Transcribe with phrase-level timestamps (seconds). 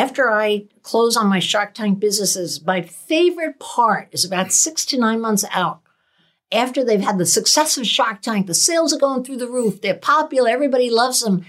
[0.00, 4.98] after I close on my Shark Tank businesses, my favorite part is about six to
[4.98, 5.82] nine months out.
[6.50, 9.82] After they've had the success of Shark Tank, the sales are going through the roof,
[9.82, 11.44] they're popular, everybody loves them.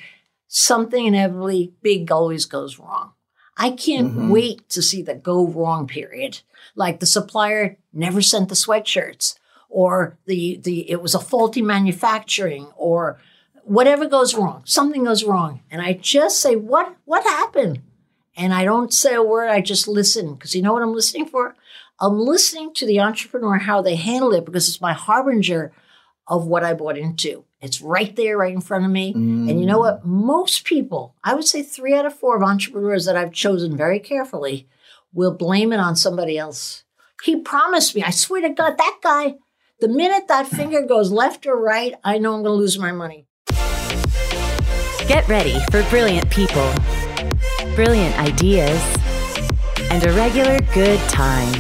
[0.50, 3.14] Something inevitably big always goes wrong.
[3.56, 4.30] I can't mm-hmm.
[4.30, 6.42] wait to see the go wrong period.
[6.76, 9.40] Like the supplier never sent the sweatshirts,
[9.70, 13.18] or the, the it was a faulty manufacturing, or
[13.64, 15.62] whatever goes wrong, something goes wrong.
[15.72, 17.82] And I just say, What what happened?
[18.42, 20.34] And I don't say a word, I just listen.
[20.34, 21.56] Because you know what I'm listening for?
[22.00, 25.72] I'm listening to the entrepreneur, how they handle it, because it's my harbinger
[26.28, 27.46] of what I bought into.
[27.62, 29.14] It's right there, right in front of me.
[29.14, 29.48] Mm.
[29.48, 30.04] And you know what?
[30.04, 34.00] Most people, I would say three out of four of entrepreneurs that I've chosen very
[34.00, 34.68] carefully,
[35.14, 36.84] will blame it on somebody else.
[37.24, 39.36] He promised me, I swear to God, that guy,
[39.80, 42.92] the minute that finger goes left or right, I know I'm going to lose my
[42.92, 43.28] money.
[45.08, 46.74] Get ready for brilliant people,
[47.76, 48.82] brilliant ideas,
[49.90, 51.52] and a regular good time.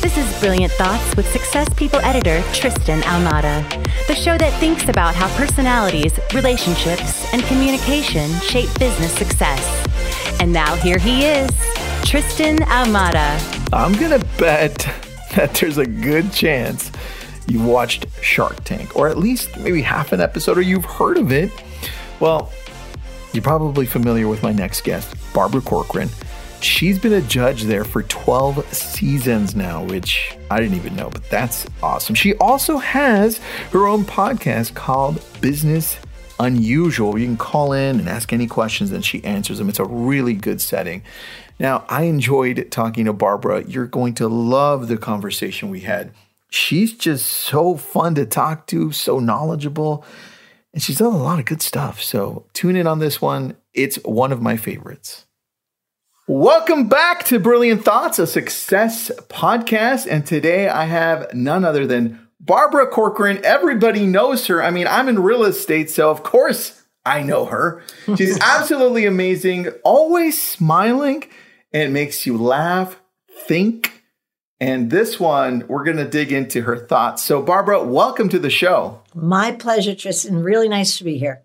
[0.00, 3.62] This is Brilliant Thoughts with Success People editor Tristan Ahumada,
[4.06, 9.60] the show that thinks about how personalities, relationships, and communication shape business success.
[10.40, 11.50] And now here he is,
[12.04, 13.38] Tristan Ahumada.
[13.74, 14.88] I'm going to bet
[15.36, 16.90] that there's a good chance
[17.46, 21.30] you watched Shark Tank, or at least maybe half an episode, or you've heard of
[21.30, 21.50] it.
[22.20, 22.52] Well,
[23.32, 26.08] you're probably familiar with my next guest, Barbara Corcoran.
[26.60, 31.28] She's been a judge there for 12 seasons now, which I didn't even know, but
[31.28, 32.14] that's awesome.
[32.14, 33.38] She also has
[33.72, 35.98] her own podcast called Business
[36.38, 37.18] Unusual.
[37.18, 39.68] You can call in and ask any questions and she answers them.
[39.68, 41.02] It's a really good setting.
[41.58, 43.64] Now, I enjoyed talking to Barbara.
[43.64, 46.12] You're going to love the conversation we had.
[46.48, 50.04] She's just so fun to talk to, so knowledgeable,
[50.72, 52.02] and she's done a lot of good stuff.
[52.02, 53.56] So tune in on this one.
[53.74, 55.26] It's one of my favorites.
[56.28, 60.06] Welcome back to Brilliant Thoughts, a success podcast.
[60.10, 63.40] And today I have none other than Barbara Corcoran.
[63.44, 64.62] Everybody knows her.
[64.62, 67.82] I mean, I'm in real estate, so of course I know her.
[68.16, 71.24] She's absolutely amazing, always smiling,
[71.72, 73.00] and makes you laugh,
[73.46, 74.01] think.
[74.62, 77.24] And this one, we're going to dig into her thoughts.
[77.24, 79.02] So, Barbara, welcome to the show.
[79.12, 80.44] My pleasure, Tristan.
[80.44, 81.42] Really nice to be here.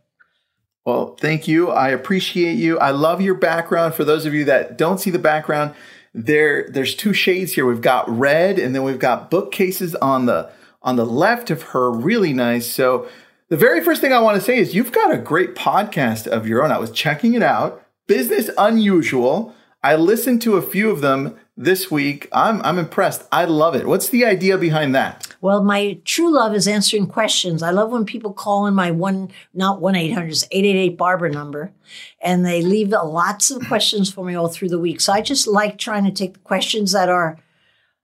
[0.86, 1.72] Well, thank you.
[1.72, 2.78] I appreciate you.
[2.78, 3.96] I love your background.
[3.96, 5.74] For those of you that don't see the background,
[6.14, 7.66] there there's two shades here.
[7.66, 10.52] We've got red and then we've got bookcases on the
[10.84, 11.90] on the left of her.
[11.90, 12.68] Really nice.
[12.68, 13.10] So
[13.50, 16.48] the very first thing I want to say is you've got a great podcast of
[16.48, 16.72] your own.
[16.72, 17.84] I was checking it out.
[18.06, 19.56] Business Unusual.
[19.84, 22.30] I listened to a few of them this week.
[22.32, 23.28] I'm I'm impressed.
[23.32, 23.88] I love it.
[23.88, 25.36] What's the idea behind that?
[25.42, 27.64] Well, my true love is answering questions.
[27.64, 30.98] I love when people call in my one not one eight hundred, eight eight eight
[30.98, 31.74] Barber number,
[32.22, 35.02] and they leave lots of questions for me all through the week.
[35.02, 37.40] So I just like trying to take the questions that are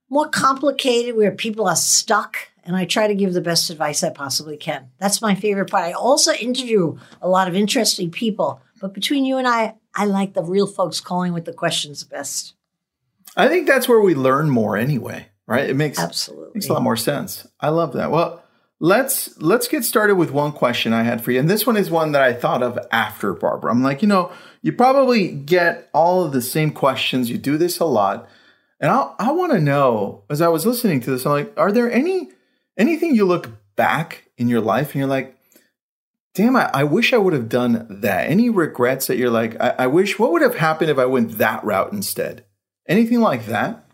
[0.10, 4.10] more complicated, where people are stuck, and I try to give the best advice I
[4.10, 4.90] possibly can.
[5.00, 5.86] That's my favorite part.
[5.86, 10.34] I also interview a lot of interesting people, but between you and I, I like
[10.34, 12.54] the real folks calling with the questions the best.
[13.36, 15.70] I think that's where we learn more anyway, right?
[15.70, 17.48] It makes absolutely makes a lot more sense.
[17.60, 18.12] I love that.
[18.12, 18.44] Well,
[18.80, 21.90] let's let's get started with one question I had for you, and this one is
[21.90, 23.72] one that I thought of after Barbara.
[23.72, 27.30] I'm like, you know, you probably get all of the same questions.
[27.30, 28.28] You do this a lot,
[28.80, 31.72] and I I want to know as I was listening to this, I'm like, are
[31.72, 32.30] there any
[32.78, 35.38] anything you look back in your life and you're like,
[36.34, 38.30] damn, I, I wish I would have done that.
[38.30, 41.38] Any regrets that you're like, I, I wish what would have happened if I went
[41.38, 42.46] that route instead?
[42.88, 43.86] Anything like that?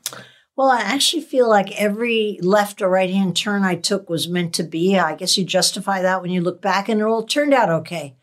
[0.55, 4.53] Well, I actually feel like every left or right hand turn I took was meant
[4.55, 4.97] to be.
[4.97, 8.17] I guess you justify that when you look back, and it all turned out okay.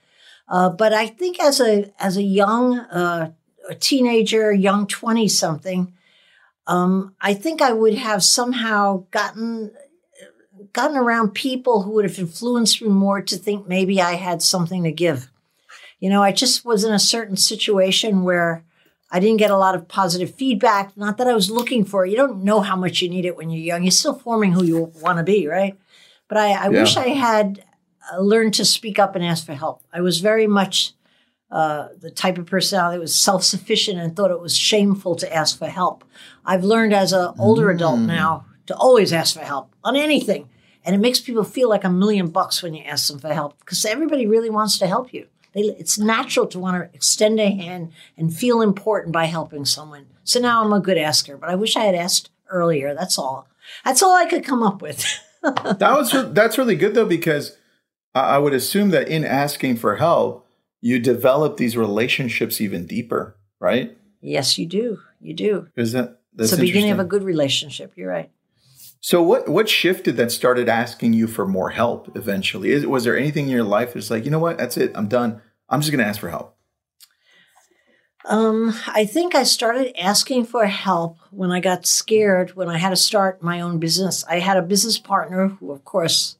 [0.47, 3.33] Uh, but I think as a as a young uh,
[3.71, 5.95] a teenager, young twenty something,
[6.67, 9.73] um, I think I would have somehow gotten
[10.75, 14.85] gotten around people who would have influenced me more to think maybe I had something
[14.85, 15.31] to give.
[16.01, 18.66] You know, I just was in a certain situation where
[19.11, 20.97] I didn't get a lot of positive feedback.
[20.97, 22.11] Not that I was looking for it.
[22.11, 23.85] You don't know how much you need it when you're young.
[23.85, 25.79] You're still forming who you want to be, right?
[26.29, 26.81] But I, I yeah.
[26.81, 27.65] wish I had
[28.13, 29.83] uh, learned to speak up and ask for help.
[29.93, 30.93] I was very much
[31.51, 35.57] uh, the type of personality that was self-sufficient and thought it was shameful to ask
[35.57, 36.05] for help.
[36.45, 37.77] I've learned as an older mm.
[37.77, 40.49] adult now to always ask for help on anything.
[40.85, 43.59] And it makes people feel like a million bucks when you ask them for help
[43.61, 45.27] because everybody really wants to help you.
[45.57, 50.05] They, it's natural to want to extend a hand and feel important by helping someone.
[50.23, 52.95] So now I'm a good asker, but I wish I had asked earlier.
[52.95, 53.49] That's all.
[53.83, 55.03] That's all I could come up with.
[55.43, 57.57] that was that's really good though because
[58.15, 60.47] I would assume that in asking for help,
[60.83, 63.97] you develop these relationships even deeper, right?
[64.21, 64.99] Yes, you do.
[65.21, 65.69] You do.
[65.75, 67.93] Is that that's it's the beginning of a good relationship.
[67.97, 68.31] You're right.
[69.01, 72.73] So what what shifted that started asking you for more help eventually?
[72.73, 75.09] Is, was there anything in your life that's like, you know what, that's it, I'm
[75.09, 75.41] done.
[75.69, 76.57] I'm just going to ask for help.
[78.25, 82.91] Um, I think I started asking for help when I got scared when I had
[82.91, 84.25] to start my own business.
[84.25, 86.37] I had a business partner who, of course,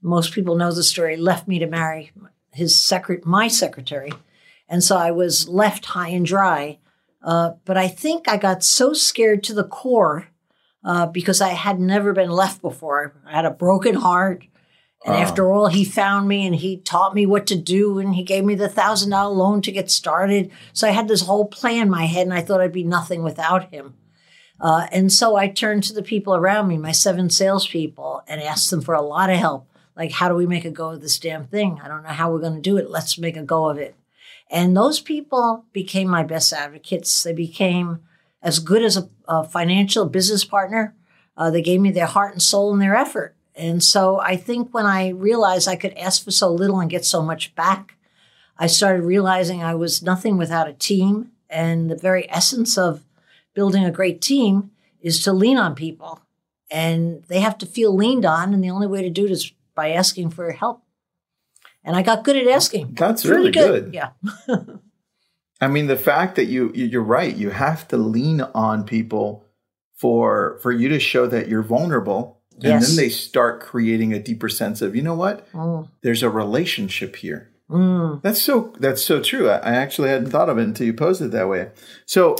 [0.00, 2.12] most people know the story, left me to marry
[2.52, 4.12] his secret, my secretary,
[4.68, 6.78] and so I was left high and dry.
[7.20, 10.28] Uh, but I think I got so scared to the core
[10.84, 13.14] uh, because I had never been left before.
[13.26, 14.44] I had a broken heart.
[15.04, 15.18] And Ah.
[15.20, 18.44] after all, he found me and he taught me what to do and he gave
[18.44, 20.50] me the thousand dollar loan to get started.
[20.72, 23.22] So I had this whole plan in my head and I thought I'd be nothing
[23.22, 23.94] without him.
[24.60, 28.70] Uh, and so I turned to the people around me, my seven salespeople, and asked
[28.70, 29.68] them for a lot of help.
[29.96, 31.80] Like, how do we make a go of this damn thing?
[31.84, 32.88] I don't know how we're going to do it.
[32.90, 33.94] Let's make a go of it.
[34.50, 37.22] And those people became my best advocates.
[37.22, 38.00] They became
[38.42, 40.94] as good as a, a financial business partner.
[41.36, 43.36] Uh, they gave me their heart and soul and their effort.
[43.56, 47.04] And so I think when I realized I could ask for so little and get
[47.04, 47.96] so much back,
[48.58, 51.30] I started realizing I was nothing without a team.
[51.48, 53.04] And the very essence of
[53.54, 54.70] building a great team
[55.00, 56.20] is to lean on people.
[56.70, 58.52] And they have to feel leaned on.
[58.52, 60.82] And the only way to do it is by asking for help.
[61.84, 62.94] And I got good at asking.
[62.94, 63.94] That's Pretty really good.
[63.94, 64.10] Yeah.
[65.60, 69.44] I mean, the fact that you- you're right, you have to lean on people
[69.96, 72.86] for for you to show that you're vulnerable, and Yes.
[72.88, 77.16] then they start creating a deeper sense of, you know what, Mm, there's a relationship
[77.16, 77.48] here.
[77.70, 78.20] mm.
[78.22, 79.48] That's so that's so true.
[79.50, 81.70] I, I actually hadn't thought of it until you posed it that way.
[82.06, 82.36] So,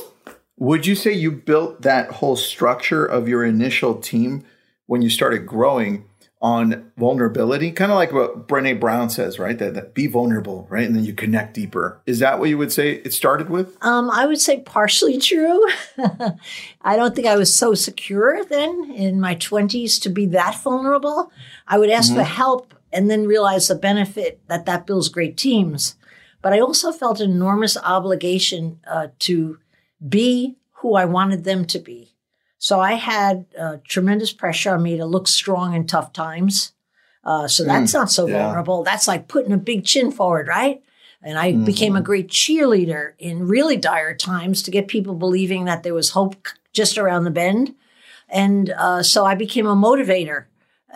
[0.57, 4.45] would you say you built that whole structure of your initial team
[4.87, 6.05] when you started growing
[6.45, 7.73] on vulnerability?
[7.73, 9.59] Kind of like what Brene Brown says, right?
[9.59, 10.87] That, that be vulnerable, right?
[10.87, 12.03] And then you connect deeper.
[12.05, 13.83] Is that what you would say it started with?
[13.83, 15.67] Um, I would say partially true.
[16.83, 21.33] I don't think I was so secure then in my 20s to be that vulnerable.
[21.67, 25.97] I would ask for help and then realize the benefit that that builds great teams.
[26.43, 29.59] But I also felt an enormous obligation uh, to
[30.07, 32.14] be who I wanted them to be.
[32.65, 36.73] So I had uh, tremendous pressure on me to look strong in tough times.
[37.23, 38.39] Uh, so that's not so yeah.
[38.39, 38.83] vulnerable.
[38.83, 40.83] That's like putting a big chin forward, right?
[41.23, 45.83] And I became a great cheerleader in really dire times to get people believing that
[45.83, 46.37] there was hope
[46.73, 47.75] just around the bend.
[48.31, 50.47] And uh, so I became a motivator.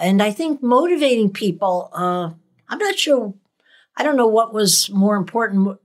[0.01, 2.31] And I think motivating people, uh,
[2.71, 3.35] I'm not sure,
[3.95, 5.79] I don't know what was more important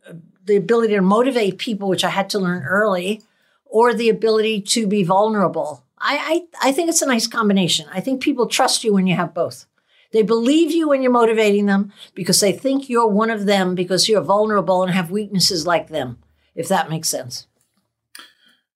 [0.45, 3.21] the ability to motivate people, which I had to learn early,
[3.73, 5.83] or the ability to be vulnerable.
[5.97, 7.87] I, I, I think it's a nice combination.
[7.91, 9.65] I think people trust you when you have both.
[10.11, 14.07] They believe you when you're motivating them because they think you're one of them because
[14.07, 16.19] you're vulnerable and have weaknesses like them,
[16.53, 17.47] if that makes sense.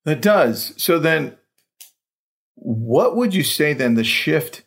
[0.03, 0.73] That does.
[0.77, 1.37] So then,
[2.55, 4.63] what would you say then the shift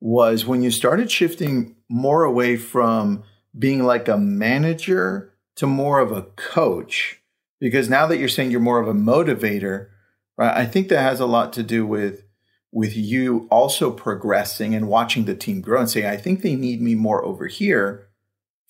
[0.00, 3.22] was when you started shifting more away from
[3.58, 7.20] being like a manager to more of a coach?
[7.64, 9.88] Because now that you're saying you're more of a motivator,
[10.36, 10.54] right?
[10.54, 12.22] I think that has a lot to do with
[12.70, 16.82] with you also progressing and watching the team grow and saying, I think they need
[16.82, 18.08] me more over here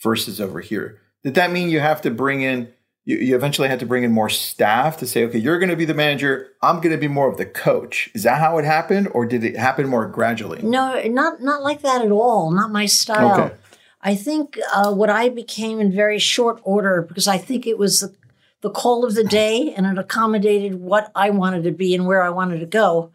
[0.00, 1.00] versus over here.
[1.24, 2.72] Did that mean you have to bring in
[3.04, 5.76] you, you eventually had to bring in more staff to say, okay, you're going to
[5.76, 6.50] be the manager.
[6.62, 8.12] I'm going to be more of the coach.
[8.14, 10.62] Is that how it happened, or did it happen more gradually?
[10.62, 12.52] No, not not like that at all.
[12.52, 13.40] Not my style.
[13.40, 13.54] Okay.
[14.02, 18.00] I think uh, what I became in very short order because I think it was
[18.00, 18.14] the,
[18.64, 22.22] the call of the day and it accommodated what I wanted to be and where
[22.22, 23.12] I wanted to go.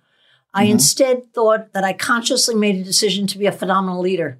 [0.54, 4.38] I instead thought that I consciously made a decision to be a phenomenal leader.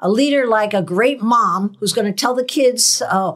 [0.00, 3.32] A leader like a great mom who's going to tell the kids uh,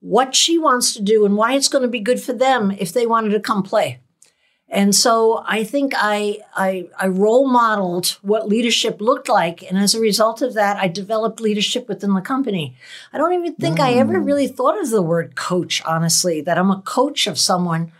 [0.00, 2.92] what she wants to do and why it's going to be good for them if
[2.92, 4.00] they wanted to come play.
[4.72, 9.64] And so I think I, I, I role modeled what leadership looked like.
[9.64, 12.76] And as a result of that, I developed leadership within the company.
[13.12, 14.24] I don't even think I ever mm.
[14.24, 17.90] really thought of the word coach, honestly, that I'm a coach of someone.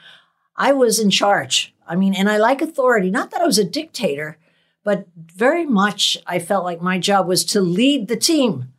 [0.57, 1.75] I was in charge.
[1.89, 3.11] I mean, and I like authority.
[3.11, 4.39] Not that I was a dictator,
[4.85, 8.73] but very much I felt like my job was to lead the team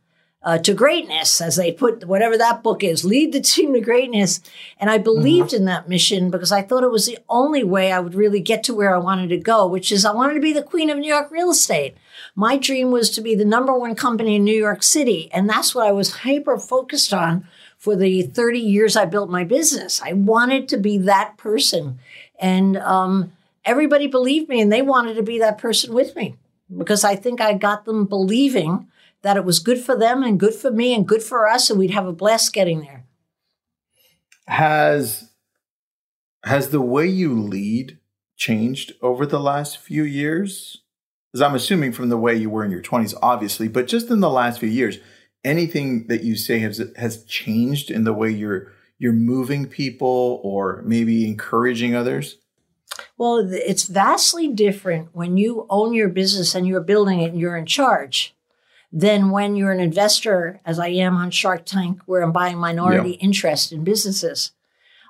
[0.44, 4.40] uh, to greatness, as they put whatever that book is, lead the team to greatness.
[4.78, 8.00] And I believed in that mission because I thought it was the only way I
[8.00, 10.52] would really get to where I wanted to go, which is I wanted to be
[10.52, 11.96] the queen of New York real estate.
[12.34, 15.30] My dream was to be the number one company in New York City.
[15.32, 17.46] And that's what I was hyper focused on
[17.78, 20.02] for the 30 years I built my business.
[20.02, 21.98] I wanted to be that person.
[22.40, 23.32] And um,
[23.64, 26.36] everybody believed me and they wanted to be that person with me
[26.76, 28.88] because I think I got them believing
[29.22, 31.78] that it was good for them and good for me and good for us, and
[31.78, 33.06] we'd have a blast getting there.
[34.46, 35.30] Has
[36.44, 37.98] has the way you lead
[38.36, 40.82] changed over the last few years?
[41.30, 44.20] Because I'm assuming from the way you were in your 20s, obviously, but just in
[44.20, 44.98] the last few years,
[45.44, 50.82] anything that you say has has changed in the way you're you're moving people or
[50.84, 52.38] maybe encouraging others?
[53.16, 57.56] Well, it's vastly different when you own your business and you're building it and you're
[57.56, 58.34] in charge
[58.92, 63.12] than when you're an investor, as I am on Shark Tank, where I'm buying minority
[63.12, 63.26] yeah.
[63.26, 64.52] interest in businesses.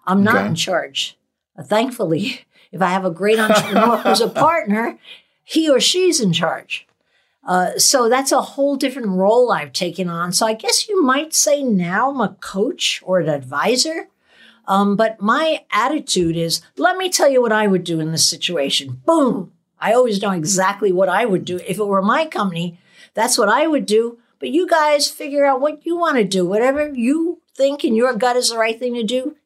[0.07, 0.47] I'm not okay.
[0.47, 1.19] in charge.
[1.59, 4.99] Uh, thankfully, if I have a great entrepreneur who's a partner,
[5.43, 6.87] he or she's in charge.
[7.45, 10.33] Uh, so that's a whole different role I've taken on.
[10.33, 14.09] So I guess you might say now I'm a coach or an advisor.
[14.69, 18.27] Um, but my attitude is let me tell you what I would do in this
[18.27, 19.03] situation.
[19.05, 19.53] Boom.
[19.81, 21.57] I always know exactly what I would do.
[21.67, 22.79] If it were my company,
[23.15, 24.19] that's what I would do.
[24.39, 26.45] But you guys figure out what you want to do.
[26.45, 29.37] Whatever you think in your gut is the right thing to do,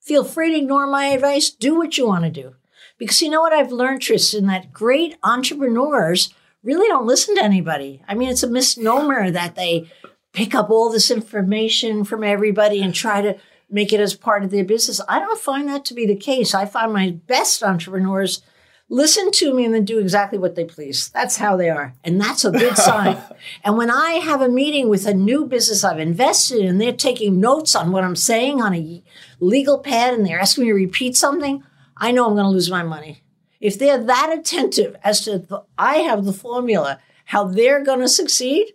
[0.00, 1.50] feel free to ignore my advice.
[1.50, 2.54] Do what you want to do.
[2.98, 8.02] Because you know what I've learned, Tristan, that great entrepreneurs really don't listen to anybody.
[8.08, 9.90] I mean, it's a misnomer that they
[10.32, 13.36] pick up all this information from everybody and try to
[13.70, 15.00] make it as part of their business.
[15.08, 16.54] I don't find that to be the case.
[16.54, 18.42] I find my best entrepreneurs
[18.88, 21.08] listen to me and then do exactly what they please.
[21.08, 21.94] That's how they are.
[22.04, 23.18] And that's a good sign.
[23.64, 27.40] and when I have a meeting with a new business I've invested in, they're taking
[27.40, 29.02] notes on what I'm saying on a
[29.40, 31.62] legal pad and they're asking me to repeat something,
[31.96, 33.22] I know I'm going to lose my money.
[33.60, 38.08] If they're that attentive as to the, I have the formula, how they're going to
[38.08, 38.74] succeed,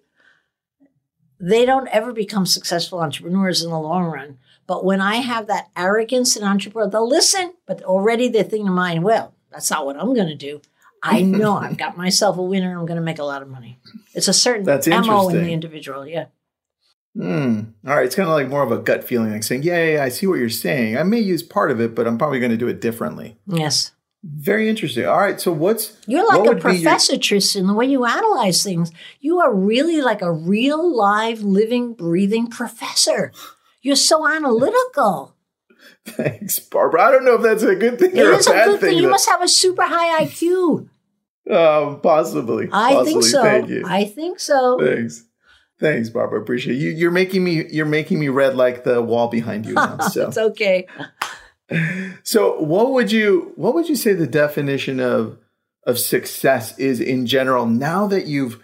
[1.39, 4.39] they don't ever become successful entrepreneurs in the long run.
[4.67, 8.73] But when I have that arrogance in entrepreneur, they'll listen, but already they're thinking in
[8.73, 10.61] mind, well, that's not what I'm going to do.
[11.03, 12.77] I know I've got myself a winner.
[12.77, 13.79] I'm going to make a lot of money.
[14.13, 16.05] It's a certain That's MO in the individual.
[16.05, 16.25] Yeah.
[17.15, 17.61] Hmm.
[17.85, 18.05] All right.
[18.05, 20.09] It's kind of like more of a gut feeling, like saying, yeah, yeah, yeah, I
[20.09, 20.97] see what you're saying.
[20.97, 23.37] I may use part of it, but I'm probably going to do it differently.
[23.47, 23.91] Yes.
[24.23, 25.05] Very interesting.
[25.07, 25.41] All right.
[25.41, 27.19] So what's you're like what a professor, your...
[27.21, 27.67] Tristan.
[27.67, 33.31] The way you analyze things, you are really like a real, live, living, breathing professor.
[33.81, 35.35] You're so analytical.
[36.05, 37.03] Thanks, Barbara.
[37.03, 38.79] I don't know if that's a good thing it or a bad a thing.
[38.79, 38.97] thing.
[38.97, 40.89] You must have a super high IQ.
[41.49, 42.69] Um, possibly.
[42.71, 43.11] I possibly.
[43.11, 43.43] think so.
[43.43, 43.83] Thank you.
[43.85, 44.79] I think so.
[44.79, 45.25] Thanks.
[45.79, 46.39] Thanks, Barbara.
[46.39, 46.91] Appreciate you.
[46.91, 47.65] You're making me.
[47.69, 49.97] You're making me red like the wall behind you now.
[49.99, 50.87] So it's okay.
[52.23, 55.37] so, what would you what would you say the definition of
[55.85, 57.65] of success is in general?
[57.65, 58.61] Now that you've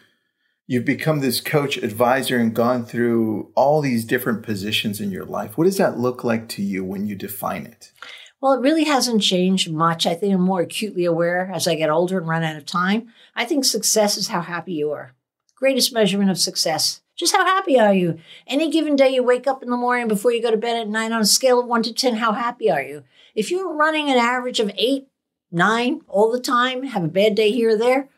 [0.67, 5.57] you've become this coach advisor and gone through all these different positions in your life.
[5.57, 7.93] What does that look like to you when you define it?
[8.41, 10.05] Well, it really hasn't changed much.
[10.05, 13.07] I think I'm more acutely aware as I get older and run out of time.
[13.35, 15.15] I think success is how happy you are.
[15.55, 17.01] Greatest measurement of success.
[17.15, 18.19] Just how happy are you?
[18.45, 20.87] Any given day you wake up in the morning before you go to bed at
[20.87, 23.03] night on a scale of one to 10, how happy are you?
[23.33, 25.07] If you're running an average of eight,
[25.51, 28.09] nine all the time, have a bad day here or there,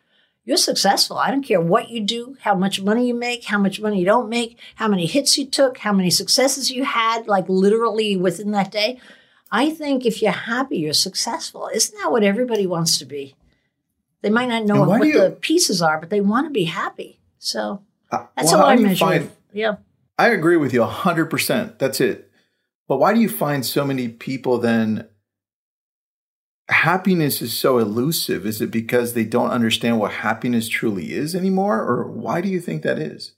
[0.50, 1.16] you're successful.
[1.16, 4.06] I don't care what you do, how much money you make, how much money you
[4.06, 8.50] don't make, how many hits you took, how many successes you had, like literally within
[8.54, 9.00] that day.
[9.52, 11.70] I think if you're happy, you're successful.
[11.72, 13.36] Isn't that what everybody wants to be?
[14.24, 17.20] They might not know what you, the pieces are, but they want to be happy.
[17.38, 19.76] So uh, that's well, how I measure find, Yeah.
[20.18, 21.78] I agree with you 100%.
[21.78, 22.32] That's it.
[22.88, 25.10] But why do you find so many people then
[26.70, 28.46] happiness is so elusive?
[28.46, 31.82] Is it because they don't understand what happiness truly is anymore?
[31.82, 33.34] Or why do you think that is?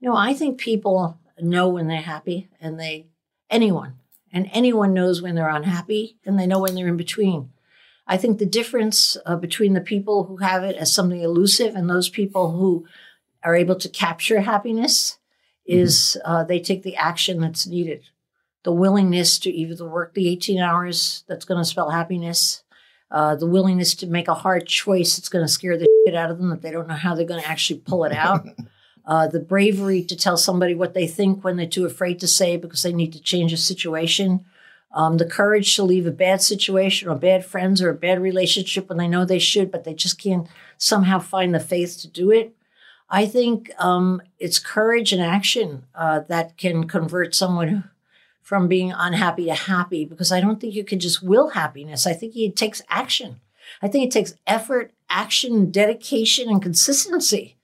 [0.00, 3.06] No, I think people know when they're happy and they,
[3.50, 3.94] anyone,
[4.32, 7.50] and anyone knows when they're unhappy and they know when they're in between.
[8.06, 11.88] I think the difference uh, between the people who have it as something elusive and
[11.88, 12.86] those people who
[13.44, 15.18] are able to capture happiness
[15.64, 16.32] is mm-hmm.
[16.32, 18.02] uh, they take the action that's needed
[18.64, 22.62] the willingness to either work the 18 hours that's going to spell happiness,
[23.10, 26.30] uh, the willingness to make a hard choice that's going to scare the shit out
[26.30, 28.46] of them that they don't know how they're going to actually pull it out.
[29.04, 32.56] Uh, the bravery to tell somebody what they think when they're too afraid to say
[32.56, 34.44] because they need to change a situation.
[34.92, 38.88] Um, the courage to leave a bad situation or bad friends or a bad relationship
[38.88, 40.46] when they know they should, but they just can't
[40.78, 42.54] somehow find the faith to do it.
[43.10, 47.90] I think um, it's courage and action uh, that can convert someone
[48.42, 52.06] from being unhappy to happy because I don't think you can just will happiness.
[52.06, 53.40] I think it takes action.
[53.80, 57.56] I think it takes effort, action, dedication, and consistency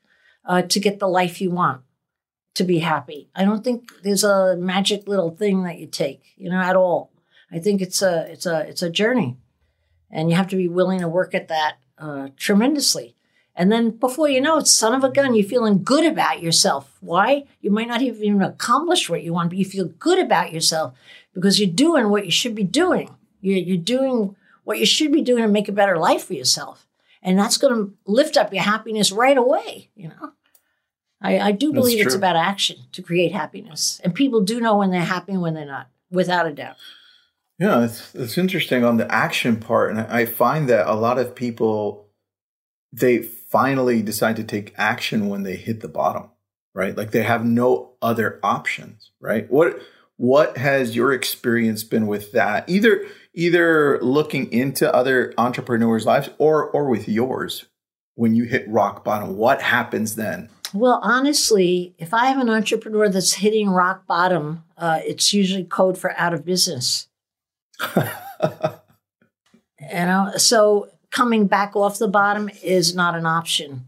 [0.44, 1.82] uh, to get the life you want
[2.54, 3.28] to be happy.
[3.34, 7.10] I don't think there's a magic little thing that you take, you know, at all.
[7.50, 9.36] I think it's a it's a it's a journey,
[10.10, 13.14] and you have to be willing to work at that uh, tremendously.
[13.58, 16.96] And then before you know it, son of a gun, you're feeling good about yourself.
[17.00, 17.44] Why?
[17.60, 20.94] You might not even accomplish what you want, but you feel good about yourself
[21.34, 23.16] because you're doing what you should be doing.
[23.40, 26.86] You're, you're doing what you should be doing to make a better life for yourself.
[27.20, 30.32] And that's going to lift up your happiness right away, you know?
[31.20, 34.00] I, I do believe it's about action to create happiness.
[34.04, 36.76] And people do know when they're happy and when they're not, without a doubt.
[37.58, 39.90] Yeah, it's, it's interesting on the action part.
[39.90, 42.06] And I find that a lot of people,
[42.92, 46.30] they finally decide to take action when they hit the bottom,
[46.74, 46.96] right?
[46.96, 49.50] Like they have no other options, right?
[49.50, 49.80] What
[50.16, 52.68] what has your experience been with that?
[52.68, 57.66] Either either looking into other entrepreneurs' lives or or with yours
[58.14, 59.36] when you hit rock bottom.
[59.36, 60.50] What happens then?
[60.74, 65.96] Well, honestly, if I have an entrepreneur that's hitting rock bottom, uh, it's usually code
[65.96, 67.08] for out of business.
[67.96, 68.02] you
[69.80, 73.86] know, so coming back off the bottom is not an option.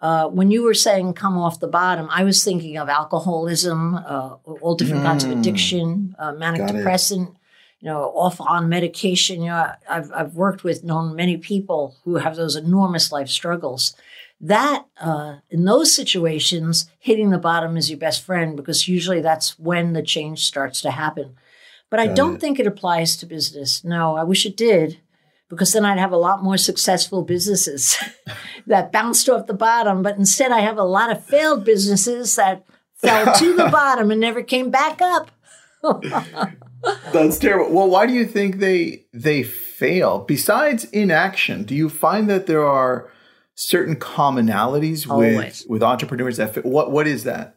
[0.00, 4.36] Uh, when you were saying come off the bottom, I was thinking of alcoholism, uh,
[4.60, 5.06] all different mm.
[5.06, 5.38] kinds of mm.
[5.38, 7.34] addiction, uh, manic Got depressant, it.
[7.80, 9.42] you know, off on medication.
[9.42, 13.94] You know, I've, I've worked with, known many people who have those enormous life struggles
[14.40, 19.58] that uh, in those situations hitting the bottom is your best friend because usually that's
[19.58, 21.36] when the change starts to happen
[21.90, 22.40] but i don't it.
[22.40, 24.98] think it applies to business no i wish it did
[25.50, 27.98] because then i'd have a lot more successful businesses
[28.66, 32.64] that bounced off the bottom but instead i have a lot of failed businesses that
[32.94, 35.30] fell to the bottom and never came back up
[37.12, 42.30] that's terrible well why do you think they they fail besides inaction do you find
[42.30, 43.10] that there are
[43.60, 45.36] certain commonalities Always.
[45.36, 46.64] with with entrepreneurs that fit.
[46.64, 47.56] What what is that?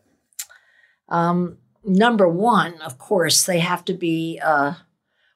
[1.09, 4.73] Um, number one, of course, they have to be uh,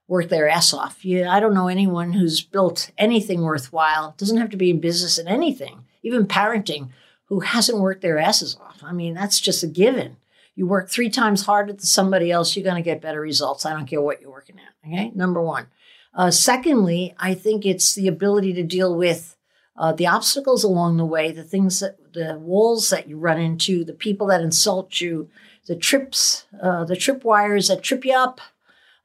[0.07, 1.03] work their ass off.
[1.03, 4.15] Yeah, I don't know anyone who's built anything worthwhile.
[4.17, 6.89] Doesn't have to be in business in anything, even parenting,
[7.25, 8.81] who hasn't worked their asses off.
[8.83, 10.17] I mean, that's just a given.
[10.55, 13.65] You work three times harder than somebody else, you're going to get better results.
[13.65, 14.87] I don't care what you're working at.
[14.87, 15.67] Okay, number one.
[16.13, 19.35] Uh, secondly, I think it's the ability to deal with
[19.77, 23.83] uh, the obstacles along the way, the things that the walls that you run into,
[23.83, 25.29] the people that insult you,
[25.67, 28.41] the trips, uh, the trip wires that trip you up,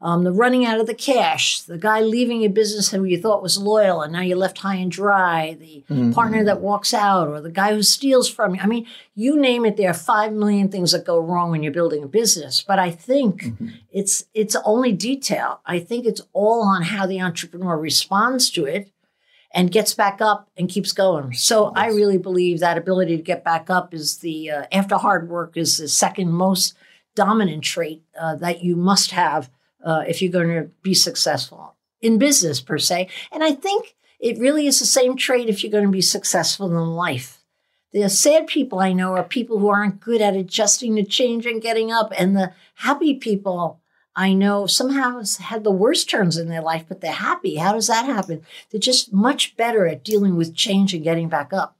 [0.03, 3.41] um, the running out of the cash, the guy leaving your business who you thought
[3.41, 6.11] was loyal and now you're left high and dry, the mm-hmm.
[6.11, 8.61] partner that walks out, or the guy who steals from you.
[8.61, 8.85] I mean,
[9.15, 9.77] you name it.
[9.77, 12.65] There are five million things that go wrong when you're building a business.
[12.67, 13.69] But I think mm-hmm.
[13.93, 15.61] it's it's only detail.
[15.65, 18.91] I think it's all on how the entrepreneur responds to it
[19.55, 21.33] and gets back up and keeps going.
[21.35, 21.73] So yes.
[21.77, 25.57] I really believe that ability to get back up is the uh, after hard work
[25.57, 26.75] is the second most
[27.15, 29.49] dominant trait uh, that you must have
[29.85, 33.09] uh, if you're going to be successful in business per se.
[33.31, 36.66] And I think it really is the same trait if you're going to be successful
[36.66, 37.38] in life.
[37.92, 41.61] The sad people I know are people who aren't good at adjusting to change and
[41.61, 43.81] getting up, and the happy people
[44.16, 47.57] I know somehow had the worst turns in their life, but they're happy.
[47.57, 48.42] How does that happen?
[48.71, 51.77] They're just much better at dealing with change and getting back up.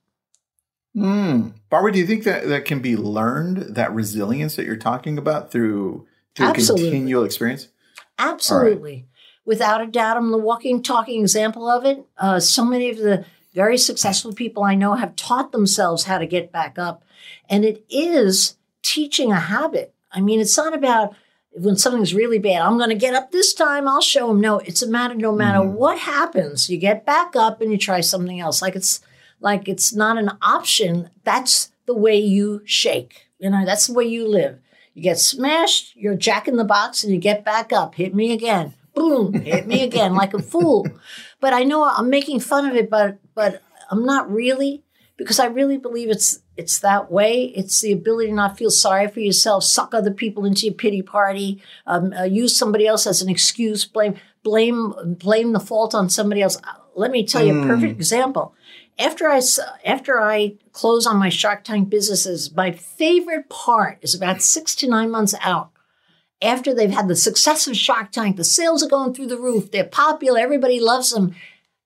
[0.97, 1.55] Mm.
[1.71, 5.51] Barbara, do you think that that can be learned, that resilience that you're talking about
[5.51, 7.69] through, through continual experience?
[8.19, 8.93] Absolutely.
[8.93, 9.05] Right.
[9.45, 12.05] Without a doubt, I'm the walking, talking example of it.
[12.17, 16.27] Uh, so many of the very successful people I know have taught themselves how to
[16.27, 17.03] get back up.
[17.49, 19.95] And it is teaching a habit.
[20.13, 21.15] I mean, it's not about
[21.55, 23.87] when something's really bad, I'm going to get up this time.
[23.87, 24.41] I'll show them.
[24.41, 25.15] No, it's a matter.
[25.15, 25.75] No matter mm-hmm.
[25.75, 28.63] what happens, you get back up and you try something else.
[28.63, 29.01] Like it's
[29.41, 31.11] like it's not an option.
[31.25, 33.27] That's the way you shake.
[33.39, 34.61] You know, that's the way you live.
[34.95, 37.95] You get smashed, you're jack in the box, and you get back up.
[37.95, 38.75] Hit me again.
[38.95, 40.87] Boom, hit me again like a fool.
[41.41, 44.83] But I know I'm making fun of it, but but I'm not really
[45.17, 47.45] because I really believe it's it's that way.
[47.57, 51.01] It's the ability to not feel sorry for yourself, suck other people into your pity
[51.01, 56.11] party, um, uh, use somebody else as an excuse, blame blame blame the fault on
[56.11, 56.59] somebody else.
[56.95, 57.65] Let me tell you mm.
[57.65, 58.55] a perfect example.
[58.99, 59.41] After I
[59.85, 64.89] after I close on my Shark Tank businesses, my favorite part is about six to
[64.89, 65.71] nine months out.
[66.41, 69.71] After they've had the success of Shark Tank, the sales are going through the roof,
[69.71, 71.35] they're popular, everybody loves them.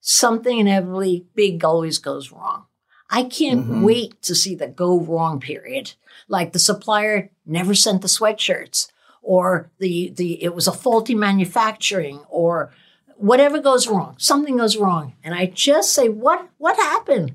[0.00, 2.66] Something inevitably big always goes wrong.
[3.10, 3.82] I can't mm-hmm.
[3.82, 5.94] wait to see the go wrong period.
[6.28, 8.90] Like the supplier never sent the sweatshirts
[9.22, 12.72] or the, the, it was a faulty manufacturing or
[13.18, 15.14] whatever goes wrong, something goes wrong.
[15.24, 17.34] And I just say, what, what happened?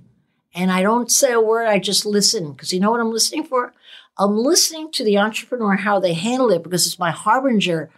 [0.54, 1.68] And I don't say a word.
[1.68, 3.74] I just listen because you know what I'm listening for?
[4.18, 7.90] I'm listening to the entrepreneur, how they handle it because it's my harbinger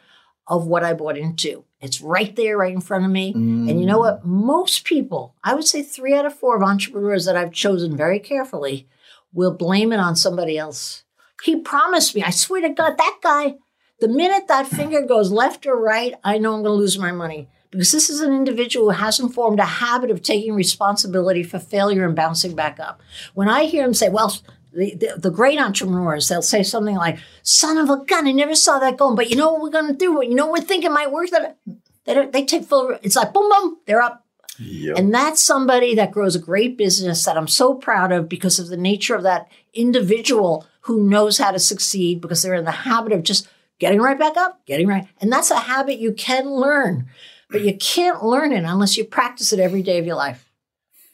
[0.47, 1.63] of what I bought into.
[1.81, 3.33] It's right there, right in front of me.
[3.33, 3.69] Mm.
[3.69, 4.25] And you know what?
[4.25, 8.19] Most people, I would say three out of four of entrepreneurs that I've chosen very
[8.19, 8.87] carefully,
[9.33, 11.03] will blame it on somebody else.
[11.43, 13.55] He promised me, I swear to God, that guy,
[13.99, 17.11] the minute that finger goes left or right, I know I'm going to lose my
[17.11, 21.57] money because this is an individual who hasn't formed a habit of taking responsibility for
[21.57, 23.01] failure and bouncing back up.
[23.33, 24.31] When I hear him say, well,
[24.71, 28.55] the, the, the, great entrepreneurs, they'll say something like, son of a gun, I never
[28.55, 30.19] saw that going, but you know what we're going to do?
[30.23, 31.29] You know what we're thinking might work?
[31.31, 31.57] That
[32.05, 34.25] they, they take full, it's like boom, boom, they're up.
[34.59, 34.97] Yep.
[34.97, 38.67] And that's somebody that grows a great business that I'm so proud of because of
[38.67, 43.13] the nature of that individual who knows how to succeed because they're in the habit
[43.13, 43.47] of just
[43.79, 45.07] getting right back up, getting right.
[45.19, 47.07] And that's a habit you can learn,
[47.53, 50.49] but you can't learn it unless you practice it every day of your life.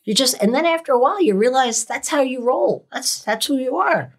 [0.05, 2.87] You just, and then after a while, you realize that's how you roll.
[2.93, 4.13] That's, that's who you are.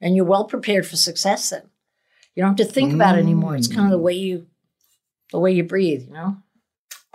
[0.00, 1.64] And you're well prepared for success then.
[2.34, 2.94] You don't have to think mm.
[2.94, 3.56] about it anymore.
[3.56, 4.46] It's kind of the way you,
[5.32, 6.38] the way you breathe, you know?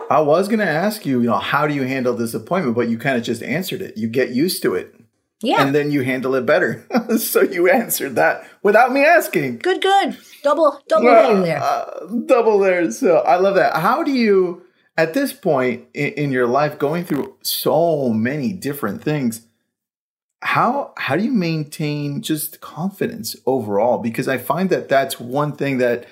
[0.08, 2.76] I was going to ask you, you know, how do you handle disappointment?
[2.76, 3.96] But you kind of just answered it.
[3.96, 4.94] You get used to it.
[5.42, 5.64] Yeah.
[5.64, 6.86] And then you handle it better.
[7.18, 9.58] so you answered that without me asking.
[9.58, 10.16] Good, good.
[10.42, 11.62] Double, double there.
[11.62, 12.90] Uh, double there.
[12.90, 13.76] So I love that.
[13.76, 14.62] How do you,
[14.96, 19.46] at this point in, in your life, going through so many different things,
[20.42, 23.98] how how do you maintain just confidence overall?
[23.98, 26.04] Because I find that that's one thing that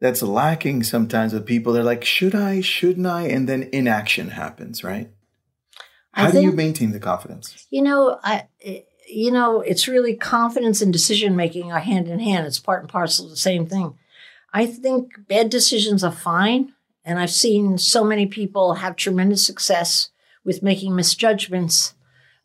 [0.00, 1.72] that's lacking sometimes with people.
[1.72, 3.22] They're like, should I, shouldn't I?
[3.22, 5.10] And then inaction happens, right?
[6.16, 7.66] How think, do you maintain the confidence?
[7.70, 8.46] You know, I
[9.08, 12.46] you know, it's really confidence and decision making are hand in hand.
[12.46, 13.96] It's part and parcel of the same thing.
[14.52, 16.72] I think bad decisions are fine,
[17.04, 20.08] and I've seen so many people have tremendous success
[20.42, 21.94] with making misjudgments.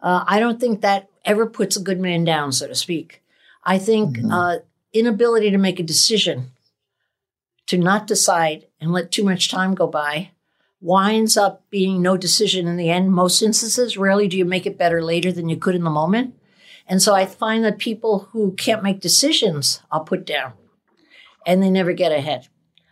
[0.02, 3.24] Uh, I don't think that ever puts a good man down, so to speak.
[3.64, 4.32] I think mm-hmm.
[4.32, 4.56] uh,
[4.92, 6.52] inability to make a decision,
[7.68, 10.32] to not decide and let too much time go by,
[10.82, 13.12] winds up being no decision in the end.
[13.12, 16.36] Most instances, rarely do you make it better later than you could in the moment.
[16.88, 20.54] And so I find that people who can't make decisions, I'll put down
[21.46, 22.48] and they never get ahead.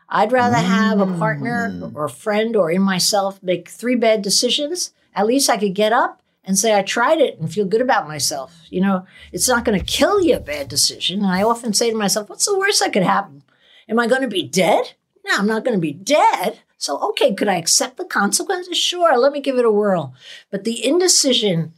[0.08, 1.94] I'd rather have a partner mm.
[1.94, 4.92] or a friend or in myself make three bad decisions.
[5.14, 8.08] At least I could get up and say I tried it and feel good about
[8.08, 8.56] myself.
[8.70, 11.20] You know, it's not going to kill you a bad decision.
[11.20, 13.44] And I often say to myself, what's the worst that could happen?
[13.88, 14.94] Am I going to be dead?
[15.26, 16.60] No, I'm not going to be dead.
[16.80, 18.78] So, okay, could I accept the consequences?
[18.78, 20.14] Sure, let me give it a whirl.
[20.50, 21.74] But the indecision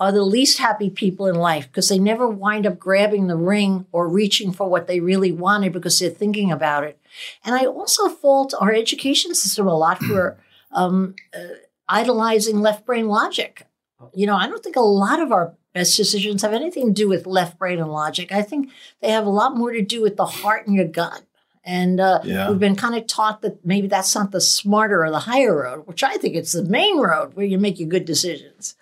[0.00, 3.84] are the least happy people in life because they never wind up grabbing the ring
[3.92, 6.98] or reaching for what they really wanted because they're thinking about it.
[7.44, 10.38] And I also fault our education system a lot for
[10.72, 11.56] um, uh,
[11.86, 13.66] idolizing left brain logic.
[14.14, 17.08] You know, I don't think a lot of our best decisions have anything to do
[17.08, 18.32] with left brain and logic.
[18.32, 18.70] I think
[19.02, 21.22] they have a lot more to do with the heart and your gut.
[21.68, 22.48] And uh, yeah.
[22.48, 25.86] we've been kind of taught that maybe that's not the smarter or the higher road,
[25.86, 28.74] which I think it's the main road where you make your good decisions.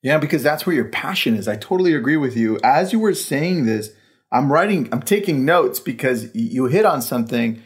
[0.00, 1.46] Yeah, because that's where your passion is.
[1.46, 2.58] I totally agree with you.
[2.64, 3.90] As you were saying this,
[4.32, 7.62] I'm writing, I'm taking notes because you hit on something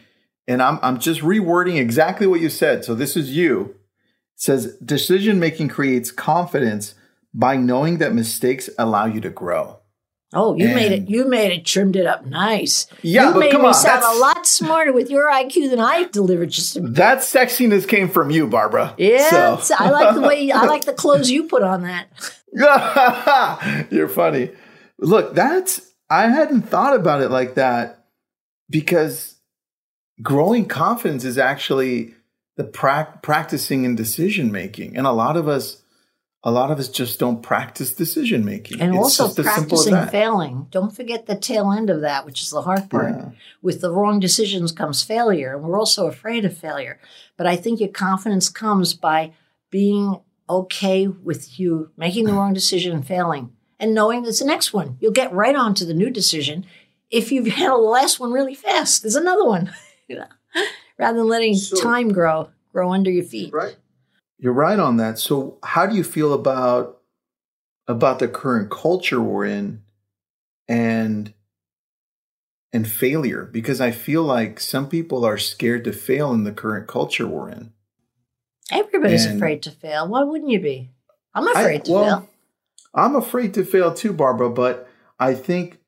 [0.49, 2.83] and I'm, I'm just rewording exactly what you said.
[2.83, 3.77] So this is you.
[4.33, 6.93] It says decision making creates confidence
[7.33, 9.79] by knowing that mistakes allow you to grow.
[10.35, 11.09] Oh, you and, made it.
[11.09, 11.65] You made it.
[11.65, 12.87] Trimmed it up nice.
[13.01, 15.79] Yeah, you but made come me on, sound a lot smarter with your IQ than
[15.79, 16.49] I delivered.
[16.49, 18.93] Just a, that sexiness came from you, Barbara.
[18.97, 19.75] Yeah, so.
[19.79, 22.07] I like the way I like the clothes you put on that.
[23.91, 24.51] You're funny.
[24.99, 28.05] Look, that's I hadn't thought about it like that
[28.69, 29.35] because
[30.21, 32.13] growing confidence is actually
[32.57, 35.81] the pra- practicing and decision making, and a lot of us
[36.45, 38.79] a lot of us just don't practice decision making.
[38.79, 40.67] And it's also practicing failing.
[40.69, 43.15] Don't forget the tail end of that, which is the hard part.
[43.17, 43.29] Yeah.
[43.63, 46.99] With the wrong decisions comes failure, and we're also afraid of failure.
[47.35, 49.33] But I think your confidence comes by
[49.71, 54.71] being okay with you making the wrong decision and failing, and knowing there's the next
[54.71, 54.97] one.
[55.01, 56.67] You'll get right on to the new decision
[57.09, 59.01] if you've handled the last one really fast.
[59.01, 59.73] There's another one,
[60.99, 63.51] rather than letting so, time grow grow under your feet.
[63.51, 63.77] Right.
[64.37, 65.17] You're right on that.
[65.17, 66.99] So how do you feel about
[67.87, 69.83] about the current culture we're in
[70.67, 71.33] and
[72.73, 73.45] and failure?
[73.45, 77.49] Because I feel like some people are scared to fail in the current culture we're
[77.49, 77.71] in.
[78.71, 80.07] Everybody's and afraid to fail.
[80.07, 80.89] Why wouldn't you be?
[81.33, 82.29] I'm afraid I, to well, fail.
[82.93, 85.79] I'm afraid to fail too, Barbara, but I think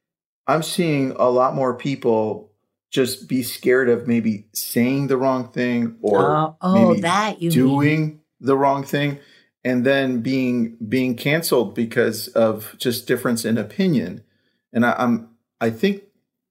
[0.45, 2.51] I'm seeing a lot more people
[2.91, 8.05] just be scared of maybe saying the wrong thing or uh, oh, that you doing
[8.05, 9.19] mean the wrong thing
[9.67, 14.23] and then being being canceled because of just difference in opinion.
[14.71, 16.03] And I, I'm I think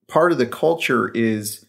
[0.07, 1.65] part of the culture is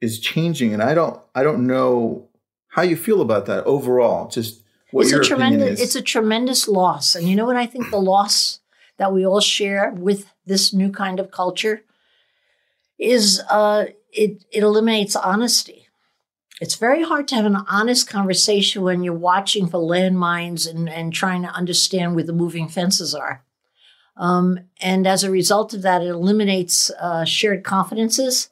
[0.00, 2.28] is changing, and I don't I don't know
[2.68, 4.28] how you feel about that overall.
[4.28, 5.80] Just what it's your a tremendous is.
[5.80, 8.60] it's a tremendous loss, and you know what I think the loss
[8.98, 11.82] that we all share with this new kind of culture
[12.98, 15.81] is uh, it it eliminates honesty
[16.62, 21.12] it's very hard to have an honest conversation when you're watching for landmines and, and
[21.12, 23.44] trying to understand where the moving fences are.
[24.16, 28.50] Um, and as a result of that, it eliminates uh, shared confidences.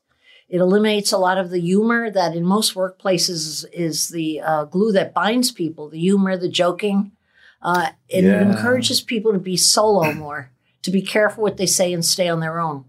[0.49, 4.91] It eliminates a lot of the humor that in most workplaces is, the uh, glue
[4.91, 7.13] that binds people the humor, the joking.
[7.63, 8.41] Uh, and Yeah.
[8.41, 10.51] it encourages people to be solo more,
[10.83, 12.87] to be careful what they say and stay on their own.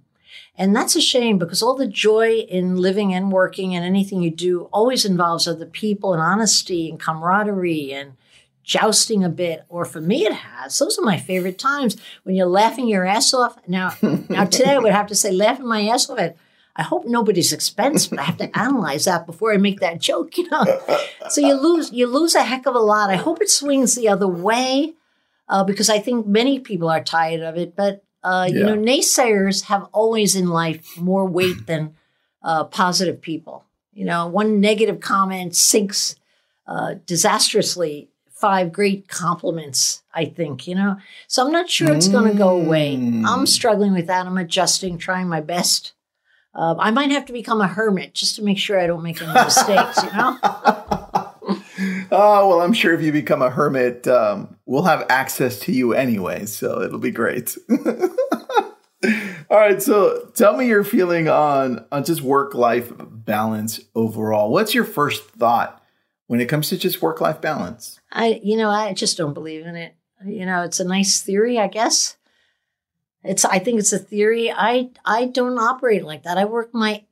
[0.58, 4.32] And that's a shame because all the joy in living and working and anything you
[4.32, 8.14] do always involves other people and honesty and camaraderie and
[8.64, 9.64] jousting a bit.
[9.70, 10.78] Or for me, it has.
[10.78, 13.58] Those are my favorite times when you're laughing your ass off.
[13.68, 16.38] Now, now today I would have to say laughing my ass off at.
[16.74, 20.38] I hope nobody's expense, but I have to analyze that before I make that joke,
[20.38, 20.64] you know.
[21.30, 23.10] so you lose you lose a heck of a lot.
[23.10, 24.94] I hope it swings the other way,
[25.50, 27.76] uh, because I think many people are tired of it.
[27.76, 31.96] But uh, you know, naysayers have always in life more weight than
[32.44, 33.66] uh, positive people.
[33.94, 36.16] You know, one negative comment sinks
[36.68, 40.04] uh, disastrously five great compliments.
[40.14, 42.96] I think you know, so I'm not sure it's going to go away.
[42.96, 43.26] Mm.
[43.26, 44.26] I'm struggling with that.
[44.26, 45.94] I'm adjusting, trying my best.
[46.54, 49.22] Uh, I might have to become a hermit just to make sure I don't make
[49.22, 50.04] any mistakes.
[50.04, 51.08] You know.
[52.12, 55.94] Oh, well, I'm sure if you become a hermit, um, we'll have access to you
[55.94, 57.58] anyway, so it'll be great.
[59.50, 64.52] All right, so tell me your feeling on on just work life balance overall.
[64.52, 65.82] What's your first thought
[66.28, 68.00] when it comes to just work life balance?
[68.12, 69.96] I, you know, I just don't believe in it.
[70.26, 72.18] You know, it's a nice theory, I guess.
[73.24, 74.52] It's, I think it's a theory.
[74.52, 76.38] I, I don't operate like that.
[76.38, 77.04] I work my,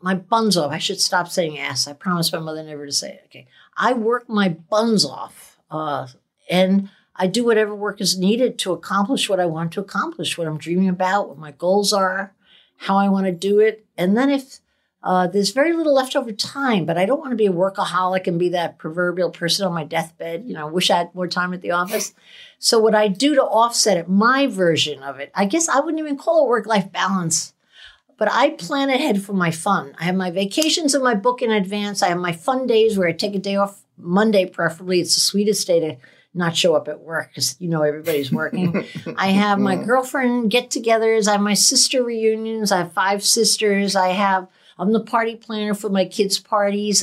[0.00, 0.72] my buns off.
[0.72, 1.86] I should stop saying ass.
[1.86, 3.22] I promised my mother never to say it.
[3.26, 3.46] Okay,
[3.78, 6.08] I work my buns off, uh,
[6.50, 10.46] and I do whatever work is needed to accomplish what I want to accomplish, what
[10.46, 12.34] I'm dreaming about, what my goals are,
[12.76, 14.60] how I want to do it, and then if
[15.02, 18.26] uh, there's very little left over time, but I don't want to be a workaholic
[18.26, 20.44] and be that proverbial person on my deathbed.
[20.46, 22.14] You know, I wish I had more time at the office.
[22.58, 26.00] So, what I do to offset it, my version of it, I guess I wouldn't
[26.00, 27.54] even call it work life balance,
[28.18, 29.94] but I plan ahead for my fun.
[29.98, 32.02] I have my vacations and my book in advance.
[32.02, 35.00] I have my fun days where I take a day off, Monday preferably.
[35.00, 35.96] It's the sweetest day to
[36.34, 38.84] not show up at work because you know everybody's working.
[39.16, 41.28] I have my girlfriend get togethers.
[41.28, 42.70] I have my sister reunions.
[42.70, 43.96] I have five sisters.
[43.96, 47.02] I have I'm the party planner for my kids' parties,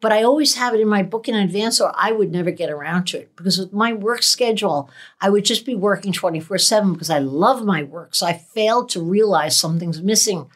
[0.00, 2.70] but I always have it in my book in advance, or I would never get
[2.70, 6.92] around to it because with my work schedule, I would just be working 24 7
[6.92, 8.14] because I love my work.
[8.14, 10.50] So I failed to realize something's missing.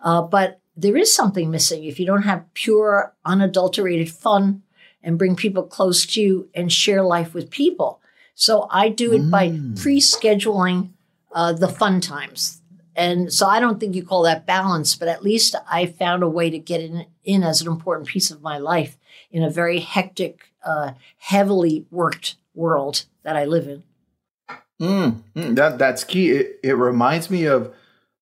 [0.00, 4.62] Uh, but there is something missing if you don't have pure, unadulterated fun
[5.02, 8.00] and bring people close to you and share life with people.
[8.34, 9.48] So I do it by
[9.80, 10.90] pre scheduling
[11.32, 12.60] uh, the fun times.
[12.96, 16.28] And so I don't think you call that balance, but at least I found a
[16.28, 18.96] way to get in, in as an important piece of my life
[19.30, 23.82] in a very hectic, uh, heavily worked world that I live in.
[24.80, 26.30] Mm, mm, that that's key.
[26.32, 27.72] It, it reminds me of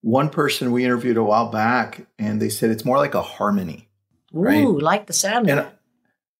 [0.02, 3.88] one person we interviewed a while back, and they said it's more like a harmony.
[4.34, 4.66] Ooh, Right.
[4.66, 5.66] like the sound And it.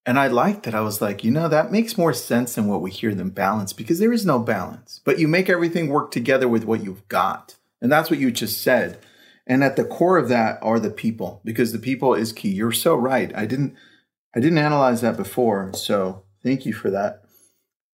[0.07, 0.75] and I liked it.
[0.75, 3.73] I was like, you know, that makes more sense than what we hear than balance
[3.73, 5.01] because there is no balance.
[5.05, 7.57] But you make everything work together with what you've got.
[7.85, 8.99] And that's what you just said.
[9.47, 12.49] And at the core of that are the people because the people is key.
[12.49, 13.31] You're so right.
[13.37, 13.77] I didn't
[14.35, 15.70] I didn't analyze that before.
[15.75, 17.25] So thank you for that.